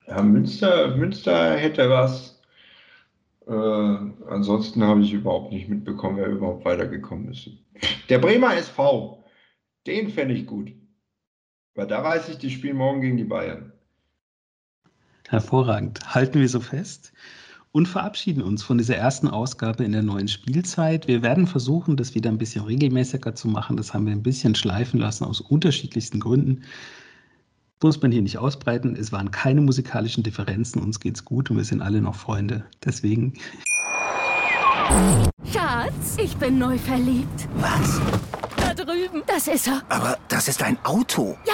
[0.07, 2.41] ja, Münster, Münster hätte was.
[3.45, 7.49] Äh, ansonsten habe ich überhaupt nicht mitbekommen, wer überhaupt weitergekommen ist.
[8.09, 9.23] Der Bremer SV,
[9.85, 10.71] den fände ich gut.
[11.75, 13.73] Weil da weiß ich, die spielen morgen gegen die Bayern.
[15.27, 16.13] Hervorragend.
[16.13, 17.11] Halten wir so fest
[17.73, 21.07] und verabschieden uns von dieser ersten Ausgabe in der neuen Spielzeit.
[21.07, 23.75] Wir werden versuchen, das wieder ein bisschen regelmäßiger zu machen.
[23.77, 26.61] Das haben wir ein bisschen schleifen lassen aus unterschiedlichsten Gründen.
[27.81, 28.95] Muss man hier nicht ausbreiten.
[28.95, 30.83] Es waren keine musikalischen Differenzen.
[30.83, 32.63] Uns geht's gut und wir sind alle noch Freunde.
[32.85, 33.33] Deswegen.
[35.51, 37.49] Schatz, ich bin neu verliebt.
[37.55, 37.99] Was?
[38.55, 39.23] Da drüben.
[39.25, 39.81] Das ist er.
[39.89, 41.35] Aber das ist ein Auto.
[41.47, 41.53] Ja,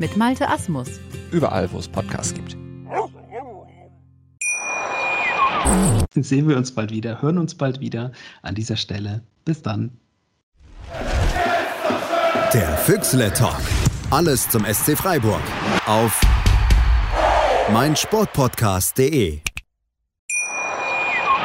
[0.00, 0.88] Mit Malte Asmus.
[1.30, 2.56] Überall, wo es Podcasts gibt.
[6.14, 9.22] Sehen wir uns bald wieder, hören uns bald wieder an dieser Stelle.
[9.44, 9.90] Bis dann.
[12.54, 13.60] Der Füchsle Talk.
[14.10, 15.42] Alles zum SC Freiburg.
[15.86, 16.18] Auf
[17.70, 19.40] meinsportpodcast.de.